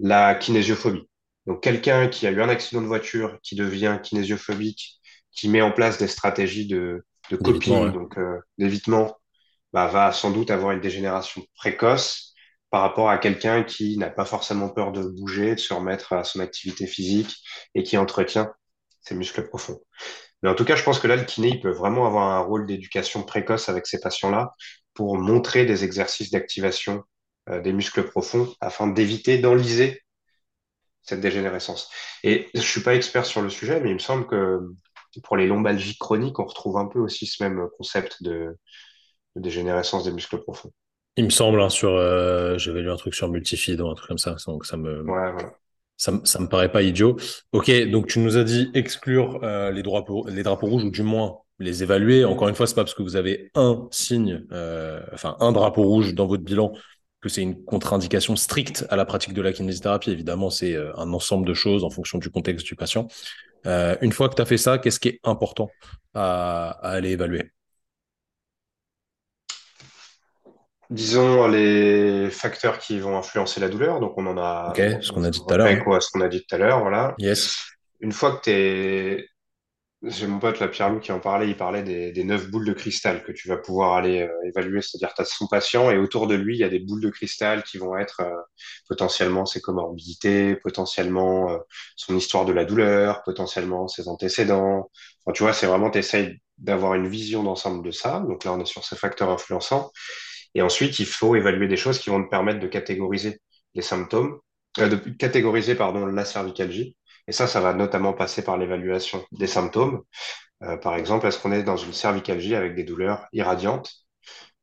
[0.00, 1.08] la kinésiophobie.
[1.46, 5.00] Donc quelqu'un qui a eu un accident de voiture, qui devient kinésiophobique,
[5.36, 7.92] qui met en place des stratégies de, de coping, ouais.
[7.92, 9.16] donc euh, d'évitement,
[9.72, 12.34] bah, va sans doute avoir une dégénération précoce
[12.70, 16.24] par rapport à quelqu'un qui n'a pas forcément peur de bouger, de se remettre à
[16.24, 17.36] son activité physique
[17.74, 18.50] et qui entretient
[19.02, 19.78] ses muscles profonds.
[20.42, 22.40] Mais en tout cas, je pense que là, le kiné, il peut vraiment avoir un
[22.40, 24.52] rôle d'éducation précoce avec ces patients-là
[24.94, 27.04] pour montrer des exercices d'activation
[27.48, 30.02] euh, des muscles profonds afin d'éviter d'enliser
[31.02, 31.90] cette dégénérescence.
[32.24, 34.60] Et je suis pas expert sur le sujet, mais il me semble que
[35.22, 38.56] pour les lombalgies chroniques, on retrouve un peu aussi ce même concept de,
[39.36, 40.72] de dégénérescence des muscles profonds.
[41.16, 44.08] Il me semble, hein, sur, euh, j'avais lu un truc sur Multifid ou un truc
[44.08, 45.56] comme ça, donc ça me, Ouais,
[45.96, 47.16] ça, me- ça me paraît pas idiot.
[47.52, 51.02] Ok, donc tu nous as dit exclure euh, les drapeaux, les drapeaux rouges ou du
[51.02, 52.24] moins les évaluer.
[52.24, 55.82] Encore une fois, c'est pas parce que vous avez un signe, euh, enfin un drapeau
[55.84, 56.72] rouge dans votre bilan
[57.22, 60.10] que c'est une contre-indication stricte à la pratique de la kinésithérapie.
[60.10, 63.08] Évidemment, c'est un ensemble de choses en fonction du contexte du patient.
[63.66, 65.70] Euh, une fois que tu as fait ça, qu'est-ce qui est important
[66.14, 67.50] à, à aller évaluer?
[70.88, 73.98] Disons les facteurs qui vont influencer la douleur.
[74.00, 75.66] Donc, on en Ok, a, on, ce on qu'on a dit tout à l'heure.
[75.66, 75.80] hein.
[75.84, 77.16] quoi, ce qu'on a dit tout à l'heure, voilà.
[77.18, 77.56] Yes.
[78.00, 79.28] Une fois que t'es,
[80.02, 81.48] J'ai mon pote, la Pierre-Loup, qui en parlait.
[81.48, 84.82] Il parlait des, neuf boules de cristal que tu vas pouvoir aller euh, évaluer.
[84.82, 87.08] C'est-à-dire, tu as son patient et autour de lui, il y a des boules de
[87.10, 88.30] cristal qui vont être euh,
[88.88, 91.58] potentiellement ses comorbidités, potentiellement euh,
[91.96, 94.90] son histoire de la douleur, potentiellement ses antécédents.
[95.24, 98.20] Enfin, tu vois, c'est vraiment, tu essayes d'avoir une vision d'ensemble de ça.
[98.20, 99.90] Donc là, on est sur ces facteurs influençants.
[100.54, 103.40] Et ensuite, il faut évaluer des choses qui vont te permettre de catégoriser
[103.74, 104.38] les symptômes,
[104.78, 106.96] de catégoriser, pardon, la cervicalgie.
[107.28, 110.02] Et ça, ça va notamment passer par l'évaluation des symptômes.
[110.62, 113.92] Euh, par exemple, est-ce qu'on est dans une cervicalgie avec des douleurs irradiantes?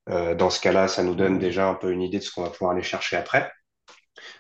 [0.10, 2.44] Euh, dans ce cas-là, ça nous donne déjà un peu une idée de ce qu'on
[2.44, 3.52] va pouvoir aller chercher après,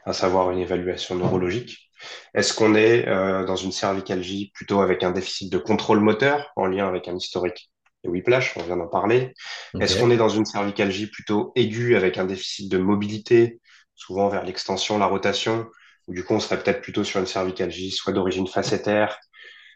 [0.05, 1.89] à savoir une évaluation neurologique.
[2.33, 6.65] Est-ce qu'on est euh, dans une cervicalgie plutôt avec un déficit de contrôle moteur en
[6.65, 7.69] lien avec un historique
[8.03, 9.33] de whiplash, on vient d'en parler.
[9.79, 13.61] Est-ce qu'on est dans une cervicalgie plutôt aiguë avec un déficit de mobilité,
[13.95, 15.67] souvent vers l'extension, la rotation,
[16.07, 19.17] du coup on serait peut-être plutôt sur une cervicalgie soit d'origine facétaire,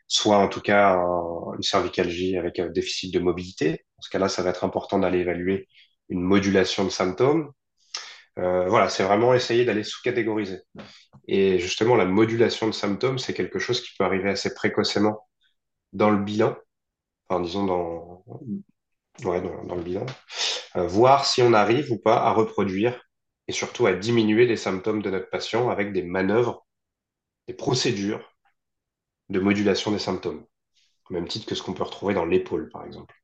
[0.08, 3.86] soit en tout cas un- une cervicalgie avec un déficit de mobilité.
[3.98, 5.68] Dans ce cas-là, ça va être important d'aller évaluer
[6.10, 7.52] une modulation de symptômes.
[8.40, 10.60] Euh, voilà, c'est vraiment essayer d'aller sous-catégoriser.
[11.28, 15.28] Et justement, la modulation de symptômes, c'est quelque chose qui peut arriver assez précocement
[15.94, 16.58] dans le bilan,
[17.30, 18.24] enfin disons dans,
[19.24, 20.06] ouais, dans, dans le bilan,
[20.78, 23.02] Euh, voir si on arrive ou pas à reproduire
[23.48, 26.66] et surtout à diminuer les symptômes de notre patient avec des manœuvres,
[27.48, 28.36] des procédures
[29.30, 30.46] de modulation des symptômes,
[31.10, 33.16] au même titre que ce qu'on peut retrouver dans l'épaule, par exemple.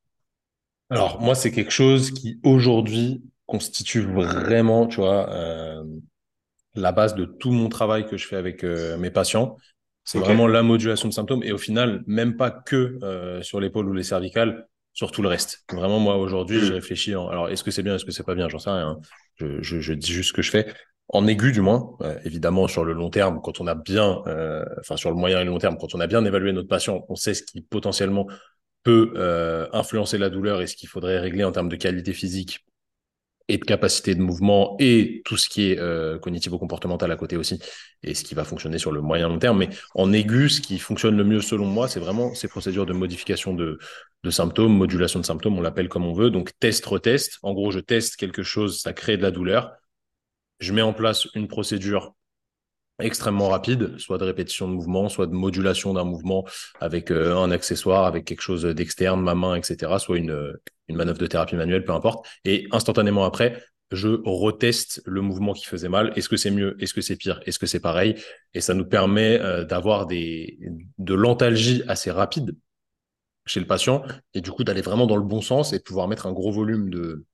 [0.90, 5.84] Alors, moi, c'est quelque chose qui, aujourd'hui, constitue vraiment, tu vois, euh,
[6.76, 9.58] la base de tout mon travail que je fais avec euh, mes patients.
[10.06, 13.90] C'est vraiment la modulation de symptômes et au final, même pas que euh, sur l'épaule
[13.90, 15.66] ou les cervicales, sur tout le reste.
[15.72, 16.76] Vraiment, moi, aujourd'hui, je Hmm.
[16.76, 17.30] réfléchis en...
[17.30, 18.50] Alors, est-ce que c'est bien, est-ce que c'est pas bien?
[18.50, 19.00] J'en sais rien.
[19.40, 20.74] Je dis juste ce que je fais.
[21.10, 24.66] En aigu, du moins, Euh, évidemment, sur le long terme, quand on a bien, euh,
[24.80, 27.06] enfin, sur le moyen et le long terme, quand on a bien évalué notre patient,
[27.10, 28.28] on sait ce qui potentiellement
[28.84, 32.66] peut euh, influencer la douleur et ce qu'il faudrait régler en termes de qualité physique
[33.50, 37.60] et de capacité de mouvement et tout ce qui est euh, cognitivo-comportemental à côté aussi
[38.02, 39.58] et ce qui va fonctionner sur le moyen long terme.
[39.60, 42.94] Mais en aigu, ce qui fonctionne le mieux selon moi, c'est vraiment ces procédures de
[42.94, 43.80] modification de,
[44.30, 46.30] symptômes, modulation de symptômes, on l'appelle comme on veut.
[46.30, 47.40] Donc test, retest.
[47.44, 49.74] En gros, je teste quelque chose, ça crée de la douleur.
[50.60, 52.16] Je mets en place une procédure
[53.00, 56.46] extrêmement rapide, soit de répétition de mouvement, soit de modulation d'un mouvement
[56.80, 60.54] avec euh, un accessoire, avec quelque chose d'externe, ma main, etc., soit une,
[60.88, 62.26] une manœuvre de thérapie manuelle, peu importe.
[62.46, 66.14] Et instantanément après, je reteste le mouvement qui faisait mal.
[66.16, 66.76] Est-ce que c'est mieux?
[66.82, 67.40] Est-ce que c'est pire?
[67.46, 68.16] Est-ce que c'est pareil?
[68.54, 70.58] Et ça nous permet euh, d'avoir des,
[70.98, 72.56] de l'antalgie assez rapide
[73.46, 76.08] chez le patient et du coup d'aller vraiment dans le bon sens et de pouvoir
[76.08, 77.26] mettre un gros volume de,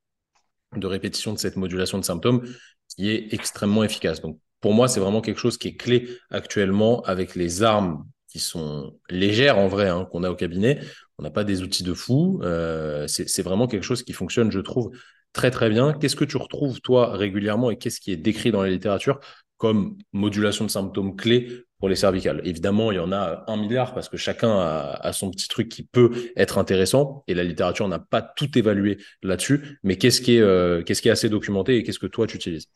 [0.76, 2.48] de répétition de cette modulation de symptômes
[2.96, 4.22] qui est extrêmement efficace.
[4.22, 8.40] Donc, pour moi, c'est vraiment quelque chose qui est clé actuellement avec les armes qui
[8.40, 10.80] sont légères en vrai hein, qu'on a au cabinet.
[11.20, 12.40] On n'a pas des outils de fou.
[12.44, 14.92] Euh, c'est vraiment quelque chose qui fonctionne, je trouve,
[15.34, 15.92] très très bien.
[15.92, 19.20] Qu'est-ce que tu retrouves, toi, régulièrement et qu'est-ce qui est décrit dans la littérature
[19.58, 22.42] comme modulation de symptômes clés pour les cervicales?
[22.46, 25.84] Évidemment, il y en a un milliard parce que chacun a, son petit truc qui
[25.84, 29.78] peut être intéressant et la littérature n'a pas tout évalué là-dessus.
[29.84, 32.68] Mais qu'est-ce qui, est, euh, assez documenté et qu'est-ce que toi tu utilises?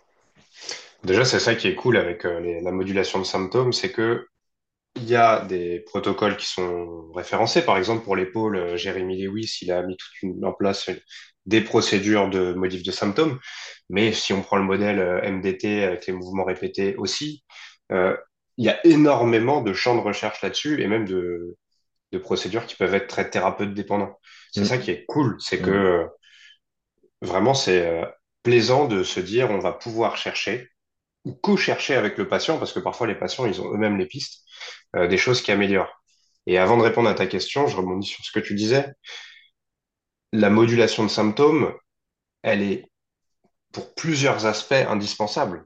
[1.06, 4.26] Déjà, c'est ça qui est cool avec euh, la modulation de symptômes, c'est que
[4.96, 7.64] il y a des protocoles qui sont référencés.
[7.64, 10.90] Par exemple, pour l'épaule, euh, Jérémy Lewis, il a mis toute une, en place
[11.46, 13.40] des procédures de modif de symptômes.
[13.90, 17.44] Mais si on prend le modèle MDT avec les mouvements répétés aussi,
[18.58, 21.58] il y a énormément de champs de recherche là-dessus et même de,
[22.12, 24.20] de, procédures qui peuvent être très thérapeutes dépendants.
[24.52, 24.66] C'est mm.
[24.66, 25.66] ça qui est cool, c'est mm.
[25.66, 26.06] que euh,
[27.22, 28.06] vraiment c'est euh,
[28.44, 30.70] plaisant de se dire on va pouvoir chercher
[31.26, 34.43] ou co-chercher avec le patient parce que parfois les patients ils ont eux-mêmes les pistes
[34.96, 36.04] euh, des choses qui améliorent.
[36.46, 38.88] Et avant de répondre à ta question, je rebondis sur ce que tu disais.
[40.32, 41.74] La modulation de symptômes,
[42.42, 42.92] elle est
[43.72, 45.66] pour plusieurs aspects indispensable.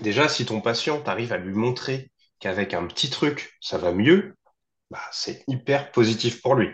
[0.00, 2.10] Déjà, si ton patient, t'arrive à lui montrer
[2.40, 4.36] qu'avec un petit truc, ça va mieux,
[4.90, 6.68] bah, c'est hyper positif pour lui.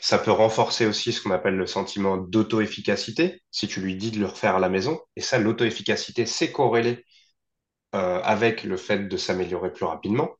[0.00, 4.20] Ça peut renforcer aussi ce qu'on appelle le sentiment d'auto-efficacité, si tu lui dis de
[4.20, 5.00] le refaire à la maison.
[5.16, 7.04] Et ça, l'auto-efficacité, c'est corrélé
[7.94, 10.30] euh, avec le fait de s'améliorer plus rapidement.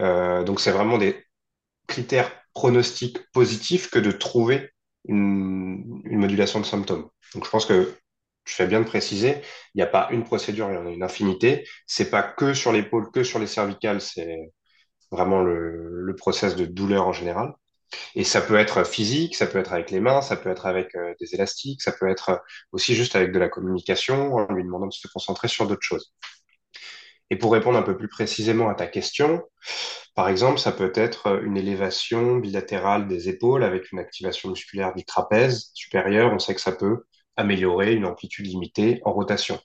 [0.00, 1.24] Euh, donc, c'est vraiment des
[1.86, 4.70] critères pronostiques positifs que de trouver
[5.06, 7.08] une, modulation de symptômes.
[7.34, 7.94] Donc, je pense que
[8.44, 9.42] je fais bien de préciser,
[9.74, 11.66] il n'y a pas une procédure, il y en a une infinité.
[11.86, 14.52] C'est pas que sur l'épaule, que sur les cervicales, c'est
[15.10, 17.54] vraiment le, le process de douleur en général.
[18.14, 20.94] Et ça peut être physique, ça peut être avec les mains, ça peut être avec
[20.94, 22.40] euh, des élastiques, ça peut être
[22.72, 26.12] aussi juste avec de la communication, en lui demandant de se concentrer sur d'autres choses.
[27.30, 29.42] Et pour répondre un peu plus précisément à ta question,
[30.14, 35.04] par exemple, ça peut être une élévation bilatérale des épaules avec une activation musculaire du
[35.04, 36.32] trapèze supérieur.
[36.32, 37.04] On sait que ça peut
[37.36, 39.60] améliorer une amplitude limitée en rotation.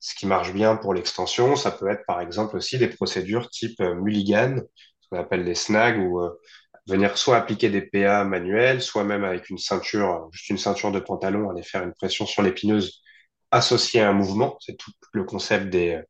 [0.00, 3.80] Ce qui marche bien pour l'extension, ça peut être par exemple aussi des procédures type
[3.80, 4.58] euh, Mulligan,
[5.00, 6.38] ce qu'on appelle les snags, ou euh,
[6.86, 11.00] venir soit appliquer des PA manuels, soit même avec une ceinture, juste une ceinture de
[11.00, 13.02] pantalon, aller faire une pression sur l'épineuse
[13.50, 14.56] associée à un mouvement.
[14.60, 16.00] C'est tout le concept des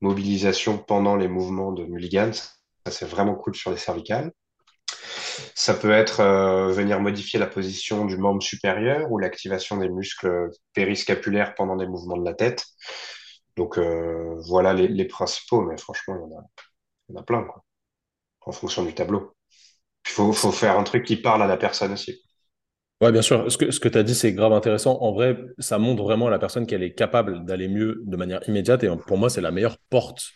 [0.00, 2.32] mobilisations pendant les mouvements de Mulligan.
[2.32, 4.32] Ça, c'est vraiment cool sur les cervicales.
[5.54, 10.50] Ça peut être euh, venir modifier la position du membre supérieur ou l'activation des muscles
[10.74, 12.64] périscapulaires pendant des mouvements de la tête.
[13.56, 17.64] Donc euh, voilà les, principaux, mais franchement, il y en a, plein, quoi,
[18.42, 19.34] en fonction du tableau.
[20.06, 22.22] Il faut, faire un truc qui parle à la personne aussi.
[23.00, 23.50] Ouais, bien sûr.
[23.50, 24.98] Ce que, ce que tu as dit, c'est grave intéressant.
[25.00, 28.46] En vrai, ça montre vraiment à la personne qu'elle est capable d'aller mieux de manière
[28.46, 28.84] immédiate.
[28.84, 30.32] Et pour moi, c'est la meilleure porte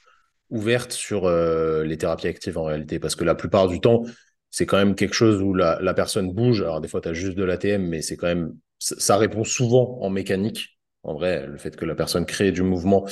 [0.49, 2.99] ouverte sur euh, les thérapies actives en réalité.
[2.99, 4.05] Parce que la plupart du temps,
[4.51, 6.63] c'est quand même quelque chose où la, personne bouge.
[6.63, 9.99] Alors, des fois, tu as juste de l'ATM, mais c'est quand même, ça répond souvent
[10.01, 10.79] en mécanique.
[11.03, 13.07] En vrai, le fait que la personne crée du mouvement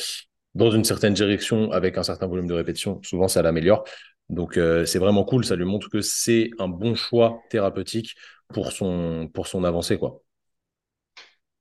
[0.55, 3.85] dans une certaine direction avec un certain volume de répétition, souvent, ça l'améliore.
[4.33, 5.45] Donc, euh, c'est vraiment cool.
[5.45, 8.17] Ça lui montre que c'est un bon choix thérapeutique
[8.53, 10.21] pour son, pour son avancée, quoi.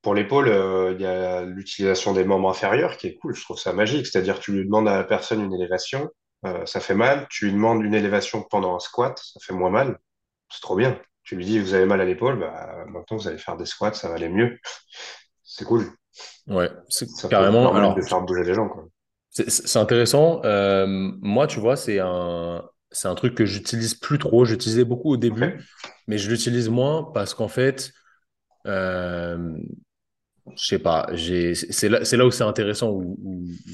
[0.02, 3.36] Pour l'épaule, euh, il y a l'utilisation des membres inférieurs qui est cool.
[3.36, 4.06] Je trouve ça magique.
[4.06, 6.10] C'est-à-dire, tu lui demandes à la personne une élévation
[6.44, 7.26] euh, ça fait mal.
[7.30, 9.98] Tu lui demandes une élévation pendant un squat, ça fait moins mal.
[10.48, 10.98] C'est trop bien.
[11.22, 13.94] Tu lui dis, vous avez mal à l'épaule, bah, maintenant vous allez faire des squats,
[13.94, 14.58] ça va aller mieux.
[15.44, 15.86] C'est cool.
[16.48, 17.72] Ouais, c'est carrément.
[17.74, 18.86] Alors, de faire bouger les gens, quoi.
[19.32, 20.42] C'est intéressant.
[20.44, 24.44] Euh, moi, tu vois, c'est un, c'est un truc que j'utilise plus trop.
[24.44, 25.58] J'utilisais beaucoup au début,
[26.06, 27.92] mais je l'utilise moins parce qu'en fait,
[28.66, 29.56] euh,
[30.54, 33.16] je sais pas, c'est là, là, où c'est intéressant, où,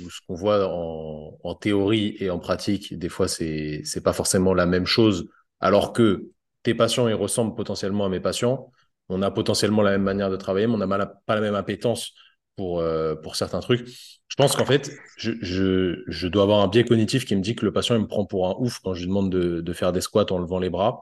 [0.09, 4.66] ce qu'on voit en, en, théorie et en pratique, des fois, c'est pas forcément la
[4.66, 6.29] même chose, alors que
[6.62, 8.71] tes patients, ils ressemblent potentiellement à mes patients.
[9.09, 12.12] On a potentiellement la même manière de travailler, mais on n'a pas la même appétence
[12.59, 13.87] pour, euh, pour certains trucs.
[13.87, 17.73] Je pense qu'en fait, je, dois avoir un biais cognitif qui me dit que le
[17.73, 20.27] patient, il me prend pour un ouf quand je lui demande de, faire des squats
[20.31, 21.01] en levant les bras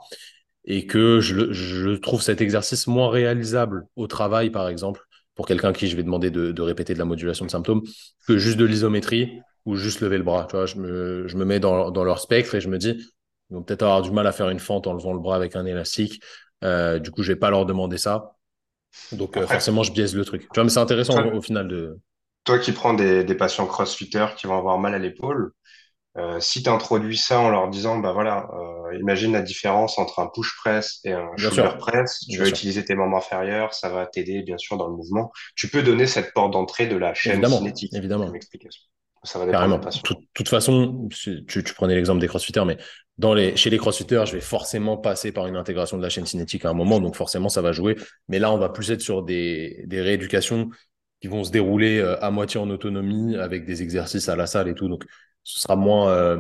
[0.67, 5.01] et que je, trouve cet exercice moins réalisable au travail, par exemple,
[5.35, 7.83] pour quelqu'un qui je vais demander de, répéter de la modulation de symptômes
[8.29, 10.47] que juste de l'isométrie ou juste lever le bras.
[10.51, 13.03] Tu vois, je me, mets dans, leur spectre et je me dis,
[13.49, 15.57] ils vont peut-être avoir du mal à faire une fente en levant le bras avec
[15.57, 16.23] un élastique.
[16.65, 18.36] Euh, du coup, je vais pas leur demander ça.
[19.13, 20.43] Donc, euh, forcément, je biaise le truc.
[20.43, 21.99] Tu vois, mais c'est intéressant au, final de.
[22.45, 25.53] Toi qui prends des, des patients crossfitters qui vont avoir mal à l'épaule,
[26.19, 30.21] euh, si tu introduis ça en leur disant, bah voilà, euh, imagine la différence entre
[30.21, 34.07] un push press et un shoulder press, tu vas utiliser tes membres inférieurs, ça va
[34.07, 35.31] t'aider bien sûr dans le mouvement.
[35.57, 37.95] Tu peux donner cette porte d'entrée de la chaîne évidemment, cinétique.
[37.95, 38.33] Évidemment.
[38.33, 38.83] Explication.
[39.25, 39.79] Ça va Carrément.
[39.79, 39.91] De
[40.33, 42.79] toute façon, tu, tu prenais l'exemple des crossfitters, mais
[43.19, 46.27] dans les, chez les crossfitters, je vais forcément passer par une intégration de la chaîne
[46.27, 47.97] cinétique à un moment, donc forcément ça va jouer.
[48.29, 50.69] Mais là, on va plus être sur des, rééducations
[51.21, 54.69] qui vont se dérouler euh, à moitié en autonomie avec des exercices à la salle
[54.69, 54.89] et tout.
[54.89, 55.05] Donc
[55.45, 56.39] ce sera moins euh,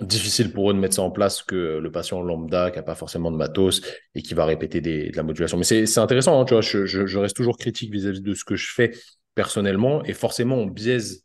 [0.00, 2.94] difficile pour eux de mettre ça en place que le patient lambda qui n'a pas
[2.94, 3.82] forcément de matos
[4.14, 5.58] et qui va répéter de la modulation.
[5.58, 8.54] Mais c'est intéressant, hein, tu vois, je, reste toujours critique vis-à-vis -vis de ce que
[8.54, 8.92] je fais
[9.34, 11.23] personnellement et forcément on biaise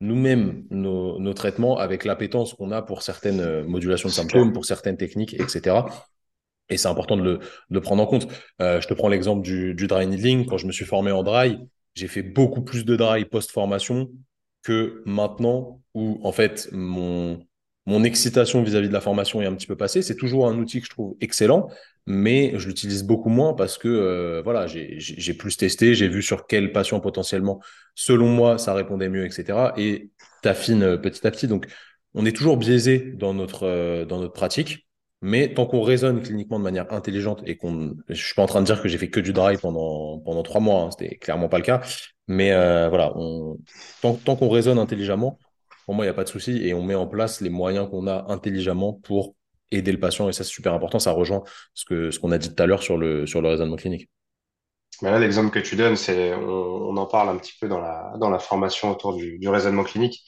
[0.00, 4.64] nous-mêmes nos, nos, traitements avec l'appétence qu'on a pour certaines euh, modulations de symptômes, pour
[4.64, 5.76] certaines techniques, etc.
[6.68, 8.28] Et c'est important de le, de le, prendre en compte.
[8.60, 10.46] Euh, je te prends l'exemple du, du dry needling.
[10.46, 11.58] Quand je me suis formé en dry,
[11.94, 14.10] j'ai fait beaucoup plus de dry post-formation
[14.62, 17.47] que maintenant où, en fait, mon,
[17.88, 20.02] mon excitation vis-à-vis de la formation est un petit peu passée.
[20.02, 21.70] C'est toujours un outil que je trouve excellent,
[22.04, 26.46] mais je l'utilise beaucoup moins parce que euh, voilà, j'ai plus testé, j'ai vu sur
[26.46, 27.60] quel patient potentiellement,
[27.94, 29.72] selon moi, ça répondait mieux, etc.
[29.78, 30.10] Et
[30.42, 31.48] t'affines euh, petit à petit.
[31.48, 31.66] Donc,
[32.12, 34.86] on est toujours biaisé dans notre, euh, dans notre pratique.
[35.22, 38.60] Mais tant qu'on raisonne cliniquement de manière intelligente et qu'on, je suis pas en train
[38.60, 41.48] de dire que j'ai fait que du drive pendant pendant trois mois, hein, c'était clairement
[41.48, 41.80] pas le cas.
[42.28, 42.50] Mais
[42.88, 43.14] voilà,
[44.02, 45.38] tant, tant qu'on raisonne intelligemment,
[45.88, 47.88] pour moi, il n'y a pas de souci et on met en place les moyens
[47.88, 49.34] qu'on a intelligemment pour
[49.70, 50.28] aider le patient.
[50.28, 50.98] Et ça, c'est super important.
[50.98, 53.48] Ça rejoint ce que ce qu'on a dit tout à l'heure sur le, sur le
[53.48, 54.10] raisonnement clinique.
[55.00, 56.42] Mais là, l'exemple que tu donnes, c'est, on,
[56.90, 59.82] on, en parle un petit peu dans la, dans la formation autour du, du raisonnement
[59.82, 60.22] clinique.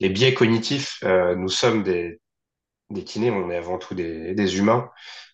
[0.00, 2.20] Les biais cognitifs, euh, nous sommes des,
[2.90, 4.90] des kinés, on est avant tout des, des humains.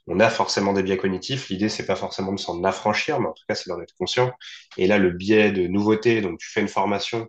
[0.06, 1.48] On a forcément des biais cognitifs.
[1.48, 4.32] L'idée, c'est pas forcément de s'en affranchir, mais en tout cas, c'est d'en être conscient.
[4.78, 7.28] Et là, le biais de nouveauté, donc tu fais une formation,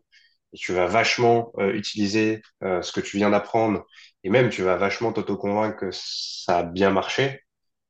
[0.57, 3.85] tu vas vachement euh, utiliser euh, ce que tu viens d'apprendre
[4.23, 7.41] et même tu vas vachement t'auto-convaincre que ça a bien marché,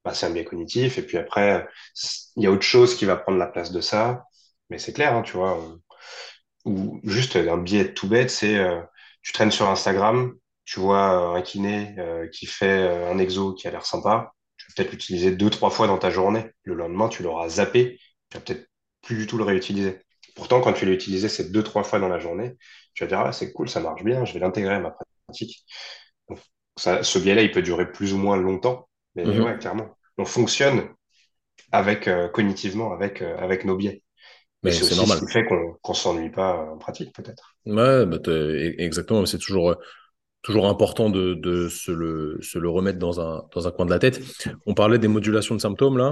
[0.05, 0.97] bah, c'est un biais cognitif.
[0.97, 1.67] Et puis après,
[2.37, 4.25] il y a autre chose qui va prendre la place de ça.
[4.69, 5.59] Mais c'est clair, hein, tu vois.
[6.65, 8.81] Ou juste un biais tout bête, c'est euh,
[9.21, 10.33] tu traînes sur Instagram,
[10.65, 11.95] tu vois un kiné
[12.31, 15.87] qui fait un exo qui a l'air sympa, tu vas peut-être l'utiliser deux, trois fois
[15.87, 16.45] dans ta journée.
[16.63, 17.99] Le lendemain, tu l'auras zappé,
[18.29, 18.67] tu vas peut-être
[19.01, 19.99] plus du tout le réutiliser.
[20.35, 22.55] Pourtant, quand tu l'as utilisé ces deux, trois fois dans la journée,
[22.93, 24.95] tu vas dire, ah, c'est cool, ça marche bien, je vais l'intégrer à ma
[25.27, 25.63] pratique.
[26.29, 26.39] Donc,
[26.77, 29.43] ça, ce biais-là, il peut durer plus ou moins longtemps, mais mm -hmm.
[29.45, 29.97] ouais, clairement.
[30.17, 30.89] On fonctionne
[31.71, 34.03] avec, euh, cognitivement avec, euh, avec nos biais.
[34.63, 35.17] Mais c'est aussi normal.
[35.19, 37.55] ce qui fait qu'on qu s'ennuie pas en pratique, peut-être.
[37.65, 38.17] Ouais, bah
[38.77, 39.25] exactement.
[39.25, 39.75] C'est toujours,
[40.41, 43.91] toujours important de, de se, le, se le remettre dans un, dans un coin de
[43.91, 44.21] la tête.
[44.65, 46.09] On parlait des modulations de symptômes, là.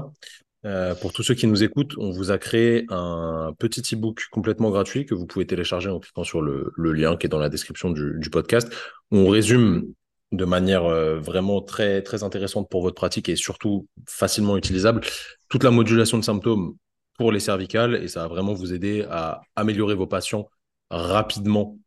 [0.64, 4.70] Euh, pour tous ceux qui nous écoutent, on vous a créé un petit e-book complètement
[4.70, 7.90] gratuit que vous pouvez télécharger en cliquant sur le, lien qui est dans la description
[7.90, 8.72] du, du podcast.
[9.10, 9.94] On résume
[10.32, 15.02] de manière euh, vraiment très très intéressante pour votre pratique et surtout facilement utilisable
[15.50, 16.76] toute la modulation de symptômes
[17.18, 20.48] pour les cervicales et ça va vraiment vous aider à améliorer vos patients
[20.90, 21.78] rapidement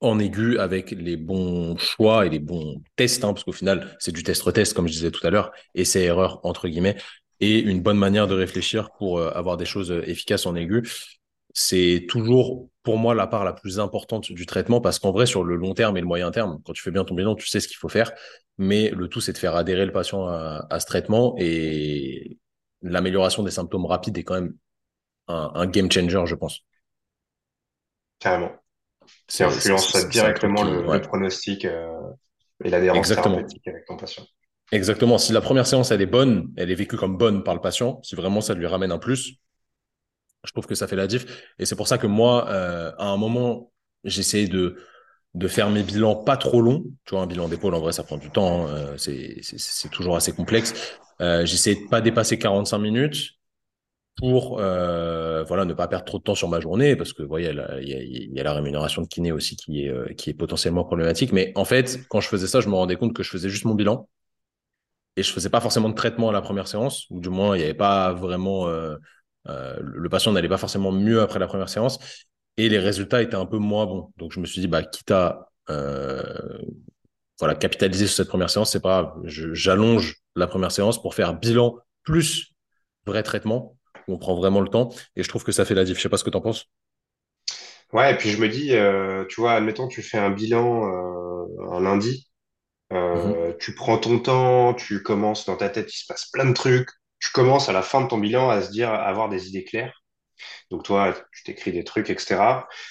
[0.00, 4.12] en aigu avec les bons choix et les bons tests, hein, parce qu'au final, c'est
[4.12, 6.96] du test-retest, comme je disais tout à l'heure, et c'est erreur, entre guillemets
[7.40, 10.88] et une bonne manière de réfléchir pour euh, avoir des choses euh, efficaces en aigu.
[11.52, 15.42] C'est toujours pour moi la part la plus importante du traitement parce qu'en vrai, sur
[15.42, 17.60] le long terme et le moyen terme, quand tu fais bien ton bilan, tu sais
[17.60, 18.12] ce qu'il faut faire.
[18.58, 22.38] Mais le tout, c'est de faire adhérer le patient à, à ce traitement et
[22.82, 24.54] l'amélioration des symptômes rapides est quand même
[25.28, 26.60] un, un game changer, je pense.
[28.18, 28.52] Carrément.
[29.26, 30.98] Ça influence directement le, ouais.
[30.98, 31.88] le, pronostic euh,
[32.64, 34.24] et l'adhérence thérapeutique avec ton patient.
[34.72, 35.18] Exactement.
[35.18, 38.00] Si la première séance, elle est bonne, elle est vécue comme bonne par le patient,
[38.02, 39.40] si vraiment ça lui ramène un plus,
[40.44, 41.26] je trouve que ça fait la diff.
[41.58, 43.72] Et c'est pour ça que moi, euh, à un moment,
[44.04, 44.76] j'essaie de,
[45.48, 46.84] faire mes bilans pas trop longs.
[47.04, 48.66] Tu vois, un bilan d'épaule, en vrai, ça prend du temps.
[48.66, 48.70] Hein.
[48.70, 50.98] Euh, c'est toujours assez complexe.
[51.20, 53.32] Euh, j'essaie de pas dépasser 45 minutes
[54.16, 57.54] pour voilà ne pas perdre trop de temps sur ma journée parce que vous voyez
[57.80, 61.32] il y, y a la rémunération de kiné aussi qui est qui est potentiellement problématique
[61.32, 63.64] mais en fait quand je faisais ça je me rendais compte que je faisais juste
[63.64, 64.08] mon bilan
[65.16, 67.58] et je faisais pas forcément de traitement à la première séance, ou du moins il
[67.58, 68.96] n'y avait pas vraiment euh,
[69.48, 71.98] euh, le patient n'allait pas forcément mieux après la première séance,
[72.56, 74.12] et les résultats étaient un peu moins bons.
[74.16, 76.58] Donc je me suis dit bah quitte à euh,
[77.38, 81.34] voilà capitaliser sur cette première séance, c'est pas grave, j'allonge la première séance pour faire
[81.34, 82.54] bilan plus
[83.06, 83.76] vrai traitement.
[84.08, 85.96] On prend vraiment le temps, et je trouve que ça fait la diff.
[85.96, 86.66] Je sais pas ce que tu en penses.
[87.92, 88.72] Ouais, et puis je me dis,
[89.28, 90.84] tu vois, admettons, tu fais un bilan
[91.70, 92.29] un lundi,
[92.92, 93.58] euh, mmh.
[93.58, 96.88] Tu prends ton temps, tu commences dans ta tête, il se passe plein de trucs.
[97.18, 99.64] Tu commences à la fin de ton bilan à se dire, à avoir des idées
[99.64, 100.02] claires.
[100.70, 102.40] Donc toi, tu t'écris des trucs, etc.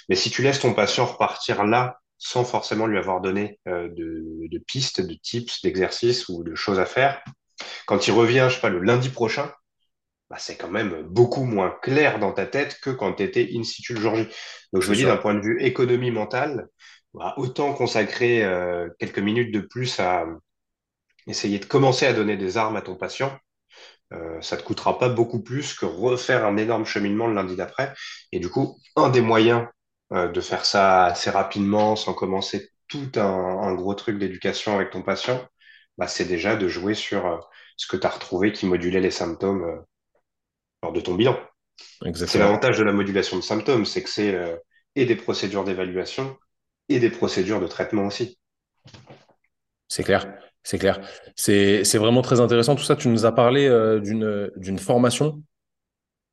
[0.07, 4.47] Mais si tu laisses ton patient repartir là, sans forcément lui avoir donné euh, de,
[4.47, 7.23] de, pistes, de tips, d'exercices ou de choses à faire,
[7.85, 9.51] quand il revient, je sais pas, le lundi prochain,
[10.29, 13.63] bah, c'est quand même beaucoup moins clair dans ta tête que quand tu étais in
[13.63, 14.27] situ le jour J.
[14.73, 16.67] Donc je me dis, d'un point de vue économie mentale,
[17.13, 20.25] bah, autant consacrer euh, quelques minutes de plus à,
[21.27, 23.37] essayer de commencer à donner des armes à ton patient,
[24.13, 27.93] euh, ça te coûtera pas beaucoup plus que refaire un énorme cheminement le lundi d'après.
[28.31, 29.67] Et du coup, un des moyens
[30.13, 34.89] euh, de faire ça assez rapidement, sans commencer tout un, un gros truc d'éducation avec
[34.91, 35.45] ton patient,
[35.97, 37.47] bah, c'est déjà de jouer sur
[37.77, 39.83] ce que tu as retrouvé qui modulait les symptômes
[40.81, 41.37] lors de ton bilan.
[42.13, 44.59] C'est l'avantage de la modulation de symptômes, c'est que c'est
[44.95, 46.37] et des procédures d'évaluation
[46.89, 48.37] et des procédures de traitement aussi.
[49.87, 50.27] C'est clair.
[50.63, 50.99] C'est clair.
[51.35, 52.75] C'est, vraiment très intéressant.
[52.75, 55.41] Tout ça, tu nous as parlé euh, d'une, formation.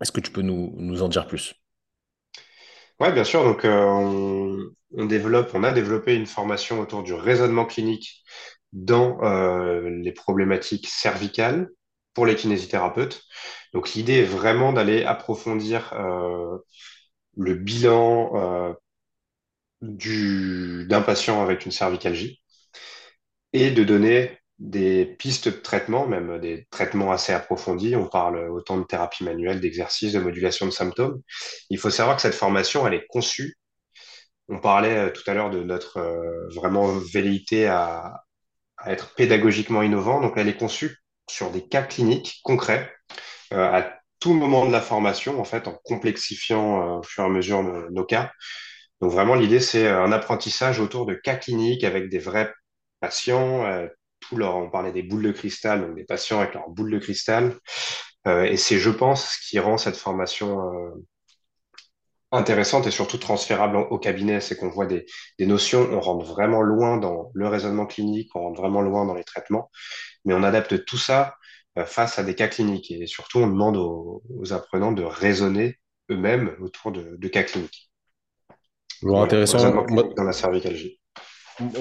[0.01, 1.55] Est-ce que tu peux nous, nous en dire plus?
[3.01, 3.45] Ouais, bien sûr.
[3.45, 4.59] Donc, euh, on,
[4.95, 8.25] on développe, on a développé une formation autour du raisonnement clinique
[8.73, 11.71] dans euh, les problématiques cervicales
[12.13, 13.23] pour les kinésithérapeutes.
[13.73, 15.95] Donc, l'idée est vraiment d'aller approfondir
[17.37, 18.77] le bilan
[19.87, 22.41] d'un patient avec une cervicalgie
[23.53, 27.95] et de donner des pistes de traitement, même des traitements assez approfondis.
[27.97, 31.21] On parle autant de thérapie manuelle, d'exercice, de modulation de symptômes.
[31.71, 33.57] Il faut savoir que cette formation, elle est conçue.
[34.49, 38.23] On parlait euh, tout à l'heure de notre euh, vraiment velléité à,
[38.87, 40.21] être pédagogiquement innovant.
[40.21, 42.93] Donc, elle est conçue sur des cas cliniques concrets
[43.53, 47.27] euh, à tout moment de la formation, en fait, en complexifiant euh, au fur et
[47.27, 48.33] à mesure nos cas.
[49.01, 52.53] Donc, vraiment, l'idée, c'est un apprentissage autour de cas cliniques avec des vrais
[53.01, 53.87] patients, euh,
[54.21, 56.99] tout leur, on parlait des boules de cristal, donc des patients avec leurs boules de
[56.99, 57.55] cristal.
[58.29, 60.91] Euh, et c'est, je pense, ce qui rend cette formation euh,
[62.33, 65.07] intéressante et surtout transférable au, au cabinet, c'est qu'on voit des,
[65.39, 69.15] des notions, on rentre vraiment loin dans le raisonnement clinique, on rentre vraiment loin dans
[69.15, 69.71] les traitements,
[70.25, 71.37] mais on adapte tout ça
[71.79, 72.91] euh, face à des cas cliniques.
[72.93, 75.79] Et surtout, on demande aux, aux apprenants de raisonner
[76.11, 77.91] eux-mêmes autour de, de cas cliniques.
[79.01, 79.87] Toujours intéressant.
[79.89, 80.99] Moi, dans la cervicalgie.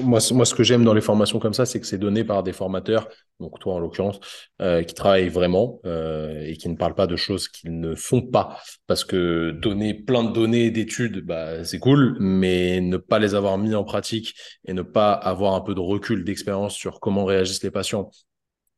[0.02, 2.24] moi, ce moi, ce que j'aime dans les formations comme ça, c'est que c'est donné
[2.24, 3.08] par des formateurs,
[3.40, 4.20] donc toi en l'occurrence,
[4.62, 8.22] euh, qui travaillent vraiment euh, et qui ne parlent pas de choses qu'ils ne font
[8.22, 8.60] pas.
[8.88, 13.58] Parce que donner plein de données d'études, bah, c'est cool, mais ne pas les avoir
[13.58, 14.34] mis en pratique
[14.66, 18.10] et ne pas avoir un peu de recul, d'expérience sur comment réagissent les patients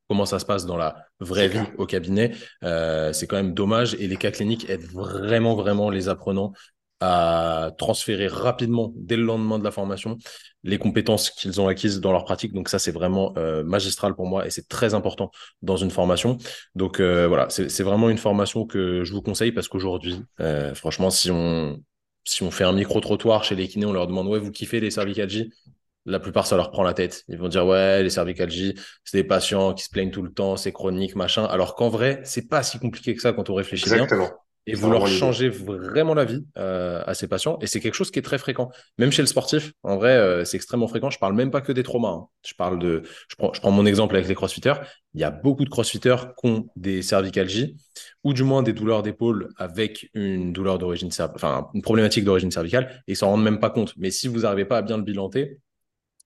[0.08, 2.32] comment ça se passe dans la vraie vie au cabinet,
[2.64, 3.96] euh, c'est quand même dommage.
[3.96, 6.54] Et les cas cliniques aident vraiment, vraiment les apprenants
[7.00, 10.18] à transférer rapidement, dès le lendemain de la formation,
[10.64, 12.54] les compétences qu'ils ont acquises dans leur pratique.
[12.54, 15.32] Donc ça, c'est vraiment euh, magistral pour moi et c'est très important
[15.62, 16.38] dans une formation.
[16.76, 21.10] Donc euh, voilà, c'est vraiment une formation que je vous conseille parce qu'aujourd'hui, euh, franchement,
[21.10, 21.82] si on,
[22.24, 24.92] si on fait un micro-trottoir chez les kinés, on leur demande, ouais, vous kiffez les
[24.92, 25.52] cervicalgies?
[26.10, 27.26] La plupart, ça leur prend la tête.
[27.28, 30.56] Ils vont dire, ouais, les cervicalgies, c'est des patients qui se plaignent tout le temps,
[30.56, 31.44] c'est chronique, machin.
[31.44, 34.08] Alors qu'en vrai, c'est pas si compliqué que ça quand on réfléchit bien.
[34.68, 34.90] Et C'est vous
[35.66, 37.58] vraiment la vie euh, à ces patients.
[37.62, 38.70] Et c'est quelque chose qui est très fréquent.
[38.98, 41.10] Même chez le sportif, en vrai, euh, c'est extrêmement fréquent.
[41.10, 42.10] Je parle même pas que des traumas.
[42.10, 42.28] hein.
[42.46, 44.74] Je parle de, je prends, je prends mon exemple avec les crossfitters.
[45.14, 47.78] Il y a beaucoup de crossfitters qui ont des cervicalgies
[48.24, 53.04] ou du moins des douleurs d'épaule avec une douleur d'origine, enfin, une problématique d'origine cervicale
[53.08, 53.94] et ils s'en rendent même pas compte.
[53.98, 55.60] Mais si vous n'arrivez pas à bien le bilanter,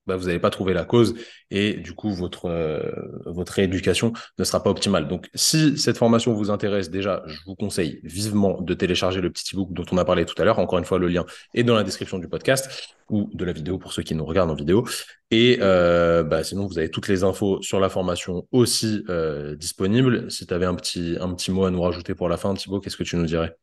[0.08, 1.14] bah, vous n'allez pas trouver la cause
[1.52, 2.82] et du coup votre euh,
[3.26, 5.08] votre rééducation ne sera pas optimale.
[5.08, 9.56] Donc si cette formation vous intéresse déjà, je vous conseille vivement de télécharger le petit
[9.56, 10.60] ebook dont on a parlé tout à l'heure.
[10.60, 13.78] Encore une fois, le lien est dans la description du podcast ou de la vidéo
[13.78, 14.86] pour ceux qui nous regardent en vidéo.
[15.30, 20.32] Et euh, bah, sinon, vous avez toutes les infos sur la formation aussi euh, disponibles.
[20.32, 22.80] Si tu avais un petit un petit mot à nous rajouter pour la fin, Thibaut,
[22.80, 23.56] qu'est-ce que tu nous dirais?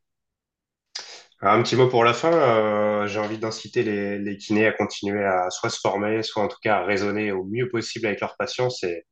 [1.41, 2.33] Alors, un petit mot pour la fin.
[2.33, 6.49] euh, j'ai envie d'inciter les, les kinés à continuer à soit se former, soit en
[6.49, 8.71] tout cas à raisonner au mieux possible avec leurs patients.
[8.71, 9.07] C'est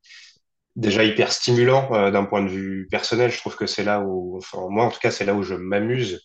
[0.77, 3.31] déjà hyper stimulant euh, d'un point de vue personnel.
[3.33, 5.55] Je trouve que c'est là où, enfin, moi en tout cas, c'est là où je
[5.55, 6.23] m'amuse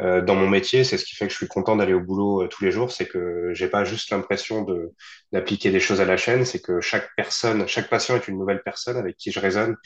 [0.00, 0.84] euh, dans mon métier.
[0.84, 2.92] C'est ce qui fait que je suis content d'aller au boulot euh, tous les jours.
[2.92, 4.92] C'est que j'ai pas juste l'impression de
[5.32, 6.44] d'appliquer des choses à la chaîne.
[6.46, 9.76] C'est que chaque personne, chaque patient est une nouvelle personne avec qui je raisonne.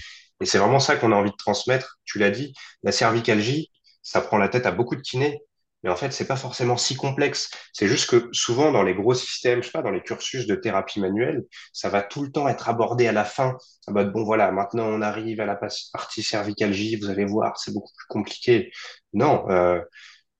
[0.40, 1.98] Et c'est vraiment ça qu'on a envie de transmettre.
[2.04, 2.54] Tu l'as dit,
[2.84, 3.70] la cervicalgie,
[4.02, 5.40] ça prend la tête à beaucoup de kinés.
[5.84, 7.50] Mais en fait, c'est pas forcément si complexe.
[7.72, 10.54] C'est juste que souvent, dans les gros systèmes, je sais pas, dans les cursus de
[10.56, 13.56] thérapie manuelle, ça va tout le temps être abordé à la fin.
[13.80, 15.58] Ça va être bon, voilà, maintenant on arrive à la
[15.92, 18.72] partie cervicalgie, vous allez voir, c'est beaucoup plus compliqué.
[19.12, 19.80] Non, euh,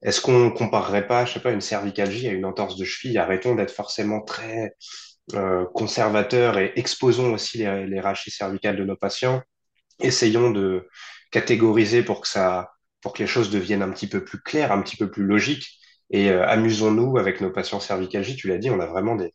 [0.03, 3.19] est-ce qu'on comparerait pas, je sais pas, une cervicalgie à une entorse de cheville?
[3.19, 4.75] Arrêtons d'être forcément très
[5.35, 9.43] euh, conservateurs et exposons aussi les, les rachis cervicales de nos patients.
[10.01, 10.89] Essayons de
[11.31, 12.71] catégoriser pour que ça,
[13.01, 15.79] pour que les choses deviennent un petit peu plus claires, un petit peu plus logiques.
[16.11, 18.37] Et euh, amusons-nous avec nos patients cervicalgie.
[18.37, 19.35] Tu l'as dit, on a vraiment des,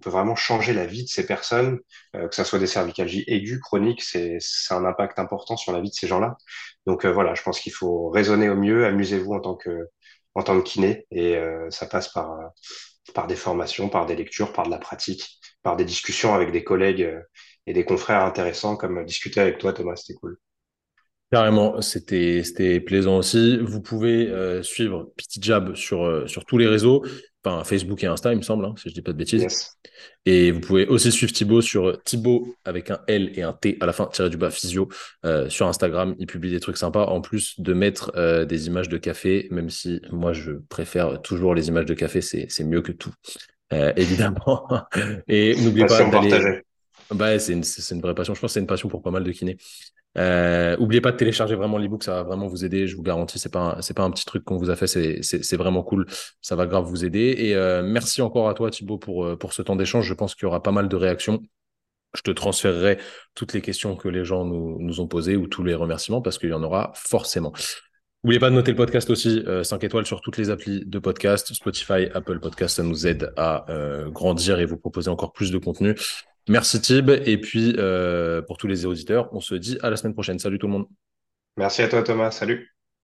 [0.00, 1.80] on peut vraiment changer la vie de ces personnes,
[2.16, 4.38] euh, que ça soit des cervicalgies aiguës, chroniques, c'est,
[4.70, 6.36] un impact important sur la vie de ces gens-là.
[6.86, 9.88] Donc euh, voilà, je pense qu'il faut raisonner au mieux, amusez-vous en tant que,
[10.34, 12.36] en tant que kiné, et euh, ça passe par,
[13.14, 16.64] par des formations, par des lectures, par de la pratique, par des discussions avec des
[16.64, 17.08] collègues
[17.66, 19.96] et des confrères intéressants comme discuter avec toi, Thomas.
[19.96, 20.38] C'était cool.
[21.34, 23.58] Carrément, c'était c'était plaisant aussi.
[23.58, 27.04] Vous pouvez euh, suivre Petit Jab sur euh, sur tous les réseaux,
[27.44, 29.42] enfin Facebook et Insta, il me semble, hein, si je dis pas de bêtises.
[29.42, 29.76] Yes.
[30.26, 33.86] Et vous pouvez aussi suivre Thibaut sur Thibaut avec un L et un T à
[33.86, 34.88] la fin, tiré du bas physio,
[35.24, 36.14] euh, sur Instagram.
[36.20, 38.12] Il publie des trucs sympas, en plus de mettre
[38.44, 42.46] des images de café, même si moi je préfère toujours les images de café, c'est
[42.48, 43.12] c'est mieux que tout,
[43.96, 44.68] évidemment.
[45.26, 46.62] Et n'oubliez pas d'aller.
[47.10, 48.34] Bah, c'est une, c'est une vraie passion.
[48.34, 49.58] Je pense que c'est une passion pour pas mal de kinés.
[50.16, 52.86] Euh, oubliez pas de télécharger vraiment l'ebook, ça va vraiment vous aider.
[52.86, 55.56] Je vous garantis, c'est pas c'est pas un petit truc qu'on vous a fait, c'est
[55.56, 56.06] vraiment cool.
[56.40, 57.34] Ça va grave vous aider.
[57.38, 60.06] Et euh, merci encore à toi Thibaut pour euh, pour ce temps d'échange.
[60.06, 61.42] Je pense qu'il y aura pas mal de réactions.
[62.14, 62.98] Je te transférerai
[63.34, 66.38] toutes les questions que les gens nous nous ont posées ou tous les remerciements parce
[66.38, 67.52] qu'il y en aura forcément.
[68.24, 70.98] N'oubliez pas de noter le podcast aussi, euh, 5 étoiles sur toutes les applis de
[70.98, 75.50] podcast, Spotify, Apple Podcast, ça nous aide à euh, grandir et vous proposer encore plus
[75.50, 75.94] de contenu.
[76.48, 80.12] Merci Tib, et puis euh, pour tous les auditeurs, on se dit à la semaine
[80.12, 80.38] prochaine.
[80.38, 80.86] Salut tout le monde.
[81.56, 82.30] Merci à toi, Thomas.
[82.30, 82.73] Salut.